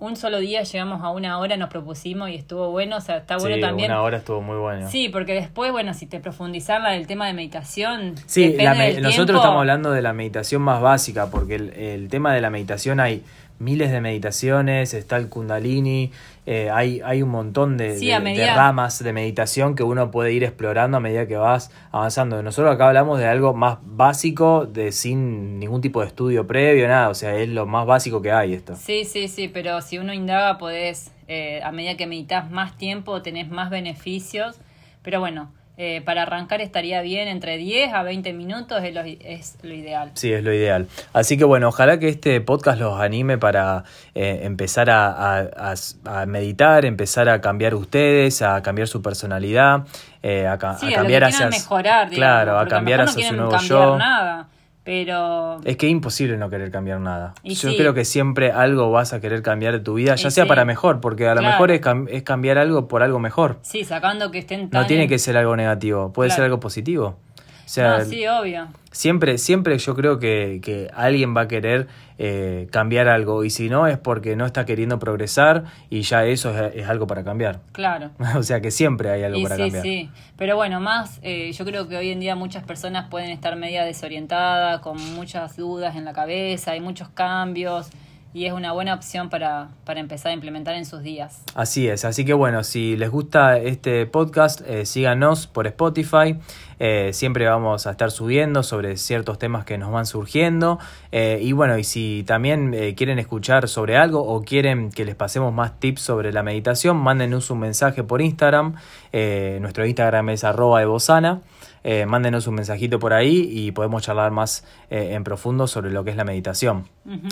Un 0.00 0.16
solo 0.16 0.38
día 0.38 0.62
llegamos 0.64 1.02
a 1.02 1.10
una 1.10 1.38
hora, 1.38 1.56
nos 1.56 1.70
propusimos 1.70 2.28
y 2.28 2.34
estuvo 2.34 2.70
bueno, 2.70 2.96
o 2.96 3.00
sea, 3.00 3.18
está 3.18 3.36
bueno 3.38 3.54
sí, 3.56 3.60
también. 3.62 3.90
una 3.92 4.02
hora 4.02 4.18
estuvo 4.18 4.42
muy 4.42 4.56
bueno. 4.56 4.90
Sí, 4.90 5.08
porque 5.08 5.32
después, 5.34 5.70
bueno, 5.72 5.94
si 5.94 6.06
te 6.06 6.18
profundizar 6.20 6.80
la 6.80 6.90
del 6.90 7.06
tema 7.06 7.26
de 7.28 7.32
meditación. 7.32 8.14
Sí, 8.26 8.54
la 8.58 8.74
me- 8.74 8.92
del 8.94 9.02
nosotros 9.02 9.26
tiempo. 9.26 9.40
estamos 9.42 9.60
hablando 9.60 9.92
de 9.92 10.02
la 10.02 10.12
meditación 10.12 10.62
más 10.62 10.82
básica, 10.82 11.30
porque 11.30 11.54
el, 11.54 11.70
el 11.74 12.08
tema 12.08 12.34
de 12.34 12.40
la 12.40 12.50
meditación 12.50 12.98
hay 13.00 13.22
miles 13.58 13.90
de 13.92 14.00
meditaciones, 14.00 14.94
está 14.94 15.16
el 15.16 15.28
kundalini, 15.28 16.10
eh, 16.46 16.70
hay, 16.70 17.00
hay 17.04 17.22
un 17.22 17.30
montón 17.30 17.76
de, 17.76 17.96
Sí, 17.98 18.06
de- 18.06 18.14
a 18.14 18.18
de 18.18 18.24
medida- 18.24 18.54
ramas 18.54 19.02
de 19.02 19.12
meditación 19.12 19.74
que 19.74 19.82
uno 19.82 20.10
puede 20.10 20.32
ir 20.32 20.44
explorando 20.44 20.96
a 20.96 21.00
medida 21.00 21.26
que 21.26 21.36
vas 21.36 21.70
avanzando. 21.92 22.42
Nosotros 22.42 22.74
acá 22.74 22.88
hablamos 22.88 23.18
de 23.18 23.26
algo 23.26 23.54
más 23.54 23.78
básico, 23.82 24.66
de 24.66 24.92
sin 24.92 25.58
ningún 25.58 25.80
tipo 25.80 26.00
de 26.00 26.08
estudio 26.08 26.46
previo, 26.46 26.86
nada, 26.88 27.08
o 27.08 27.14
sea, 27.14 27.34
es 27.36 27.48
lo 27.48 27.64
más 27.66 27.86
básico 27.86 28.20
que 28.20 28.32
hay 28.32 28.52
esto. 28.54 28.74
Sí, 28.76 29.04
sí, 29.04 29.28
sí, 29.28 29.48
pero 29.48 29.80
si 29.80 29.98
uno 29.98 30.12
indaga, 30.12 30.58
podés, 30.58 31.12
eh, 31.28 31.62
a 31.62 31.72
medida 31.72 31.96
que 31.96 32.06
meditas 32.06 32.50
más 32.50 32.76
tiempo, 32.76 33.22
tenés 33.22 33.48
más 33.48 33.70
beneficios. 33.70 34.56
Pero 35.02 35.20
bueno, 35.20 35.52
eh, 35.76 36.02
para 36.04 36.22
arrancar 36.22 36.60
estaría 36.60 37.00
bien 37.02 37.26
entre 37.28 37.56
10 37.56 37.92
a 37.94 38.02
20 38.04 38.32
minutos, 38.32 38.82
es 38.84 38.94
lo, 38.94 39.00
es 39.02 39.56
lo 39.62 39.74
ideal. 39.74 40.12
Sí, 40.14 40.32
es 40.32 40.44
lo 40.44 40.52
ideal. 40.52 40.86
Así 41.12 41.36
que 41.36 41.44
bueno, 41.44 41.68
ojalá 41.68 41.98
que 41.98 42.08
este 42.08 42.40
podcast 42.40 42.78
los 42.80 43.00
anime 43.00 43.38
para 43.38 43.82
eh, 44.14 44.40
empezar 44.44 44.88
a, 44.90 45.06
a- 45.38 45.72
a- 45.72 46.20
a 46.22 46.26
meditar, 46.26 46.84
empezar 46.84 47.28
a 47.28 47.40
cambiar 47.40 47.74
ustedes, 47.74 48.40
a 48.42 48.62
cambiar 48.62 48.86
su 48.88 49.02
personalidad, 49.02 49.84
eh, 50.22 50.46
a, 50.46 50.56
Sí, 50.78 50.86
a 50.86 50.88
a, 50.90 50.92
cambiar 51.00 51.24
hacia 51.24 51.48
mejorar, 51.48 52.08
digamos, 52.08 52.16
claro, 52.16 52.58
a 52.58 52.68
cambiar 52.68 53.00
hacia 53.00 53.28
su 53.28 53.34
nuevo 53.34 53.50
cambiar 53.50 53.68
yo. 53.80 53.98
nada, 53.98 54.48
pero 54.84 55.60
Es 55.64 55.76
que 55.76 55.86
es 55.86 55.92
imposible 55.92 56.36
no 56.36 56.50
querer 56.50 56.70
cambiar 56.70 57.00
nada. 57.00 57.34
Y 57.42 57.54
Yo 57.54 57.70
sí. 57.70 57.76
creo 57.76 57.94
que 57.94 58.04
siempre 58.04 58.52
algo 58.52 58.90
vas 58.90 59.12
a 59.14 59.20
querer 59.20 59.42
cambiar 59.42 59.72
de 59.72 59.80
tu 59.80 59.94
vida, 59.94 60.14
ya 60.14 60.28
Y 60.28 60.30
sea 60.30 60.44
sí. 60.44 60.48
para 60.48 60.64
mejor, 60.64 61.00
porque 61.00 61.26
a 61.26 61.34
lo 61.34 61.42
mejor 61.42 61.70
es, 61.70 61.80
cam- 61.80 62.06
es 62.10 62.22
cambiar 62.22 62.58
algo 62.58 62.86
por 62.86 63.02
algo 63.02 63.18
mejor. 63.18 63.58
sí, 63.62 63.82
sacando 63.84 64.30
que 64.30 64.38
estén 64.38 64.68
tan... 64.70 64.82
No 64.82 64.86
tiene 64.86 65.08
que 65.08 65.18
ser 65.18 65.36
algo 65.36 65.56
negativo, 65.56 66.12
puede 66.12 66.28
Claro. 66.28 66.36
ser 66.36 66.44
algo 66.44 66.60
positivo. 66.60 67.16
O 67.64 67.68
sea, 67.68 67.98
No, 67.98 68.04
sí, 68.04 68.26
obvio. 68.26 68.68
Siempre, 68.92 69.38
siempre 69.38 69.78
yo 69.78 69.94
creo 69.96 70.18
que, 70.18 70.60
que 70.62 70.90
alguien 70.94 71.34
va 71.34 71.42
a 71.42 71.48
querer 71.48 71.88
eh, 72.16 72.68
cambiar 72.70 73.08
algo 73.08 73.44
y 73.44 73.50
si 73.50 73.68
no 73.68 73.86
es 73.86 73.98
porque 73.98 74.36
no 74.36 74.46
está 74.46 74.64
queriendo 74.64 74.98
progresar 74.98 75.64
y 75.90 76.02
ya 76.02 76.24
eso 76.24 76.50
es, 76.56 76.74
es 76.76 76.88
algo 76.88 77.06
para 77.06 77.24
cambiar. 77.24 77.60
Claro. 77.72 78.10
o 78.36 78.42
sea 78.42 78.60
que 78.60 78.70
siempre 78.70 79.10
hay 79.10 79.24
algo 79.24 79.38
Y 79.38 79.42
para 79.42 79.56
sí, 79.56 79.62
cambiar. 79.62 79.82
sí. 79.82 80.10
Pero 80.36 80.56
bueno, 80.56 80.80
más, 80.80 81.18
eh, 81.22 81.50
yo 81.52 81.64
creo 81.64 81.88
que 81.88 81.96
hoy 81.96 82.10
en 82.10 82.20
día 82.20 82.36
muchas 82.36 82.64
personas 82.64 83.08
pueden 83.10 83.30
estar 83.30 83.56
media 83.56 83.84
desorientadas, 83.84 84.80
con 84.80 84.96
muchas 85.14 85.56
dudas 85.56 85.96
en 85.96 86.04
la 86.04 86.12
cabeza, 86.12 86.72
hay 86.72 86.80
muchos 86.80 87.08
cambios 87.08 87.90
y 88.32 88.46
es 88.46 88.52
una 88.52 88.72
buena 88.72 88.94
opción 88.94 89.30
para, 89.30 89.68
para 89.84 90.00
empezar 90.00 90.32
a 90.32 90.34
implementar 90.34 90.74
en 90.74 90.84
sus 90.84 91.02
días. 91.02 91.42
Así 91.54 91.86
es, 91.88 92.04
así 92.04 92.24
que 92.24 92.32
bueno, 92.34 92.64
si 92.64 92.96
les 92.96 93.08
gusta 93.10 93.58
este 93.58 94.06
podcast, 94.06 94.60
eh, 94.66 94.86
síganos 94.86 95.46
por 95.46 95.68
Spotify. 95.68 96.36
Eh, 96.78 97.10
siempre 97.12 97.46
vamos 97.46 97.86
a 97.86 97.90
estar 97.90 98.10
subiendo 98.10 98.62
sobre 98.62 98.96
ciertos 98.96 99.38
temas 99.38 99.64
que 99.64 99.78
nos 99.78 99.90
van 99.92 100.06
surgiendo. 100.06 100.78
Eh, 101.12 101.38
y 101.42 101.52
bueno, 101.52 101.78
y 101.78 101.84
si 101.84 102.24
también 102.26 102.74
eh, 102.74 102.94
quieren 102.94 103.18
escuchar 103.18 103.68
sobre 103.68 103.96
algo 103.96 104.24
o 104.24 104.42
quieren 104.42 104.90
que 104.90 105.04
les 105.04 105.14
pasemos 105.14 105.52
más 105.52 105.78
tips 105.78 106.02
sobre 106.02 106.32
la 106.32 106.42
meditación, 106.42 106.96
mándenos 106.96 107.50
un 107.50 107.60
mensaje 107.60 108.02
por 108.02 108.20
Instagram. 108.20 108.74
Nuestro 109.12 109.86
Instagram 109.86 110.30
es 110.30 110.44
arroba 110.44 110.82
evosana. 110.82 111.40
Eh, 111.86 112.06
mándenos 112.06 112.46
un 112.46 112.54
mensajito 112.54 112.98
por 112.98 113.12
ahí 113.12 113.46
y 113.50 113.72
podemos 113.72 114.02
charlar 114.02 114.30
más 114.30 114.64
en 114.88 115.22
profundo 115.22 115.66
sobre 115.66 115.90
lo 115.90 116.02
que 116.02 116.10
es 116.10 116.16
la 116.16 116.24
meditación. 116.24 116.88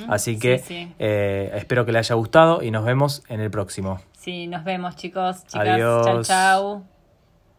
Así 0.09 0.35
sí, 0.35 0.41
que 0.41 0.59
sí. 0.59 0.93
espero 0.99 1.87
que 1.87 1.93
les 1.93 2.07
haya 2.07 2.17
gustado 2.17 2.63
y 2.63 2.71
nos 2.71 2.85
vemos 2.85 3.25
en 3.29 3.41
el 3.41 3.51
próximo. 3.51 4.01
Sí, 4.13 4.47
nos 4.47 4.63
vemos 4.63 4.95
chicos, 4.95 5.45
chicas. 5.47 5.69
Adiós. 5.69 6.07
Chau, 6.07 6.23
chau. 6.23 6.92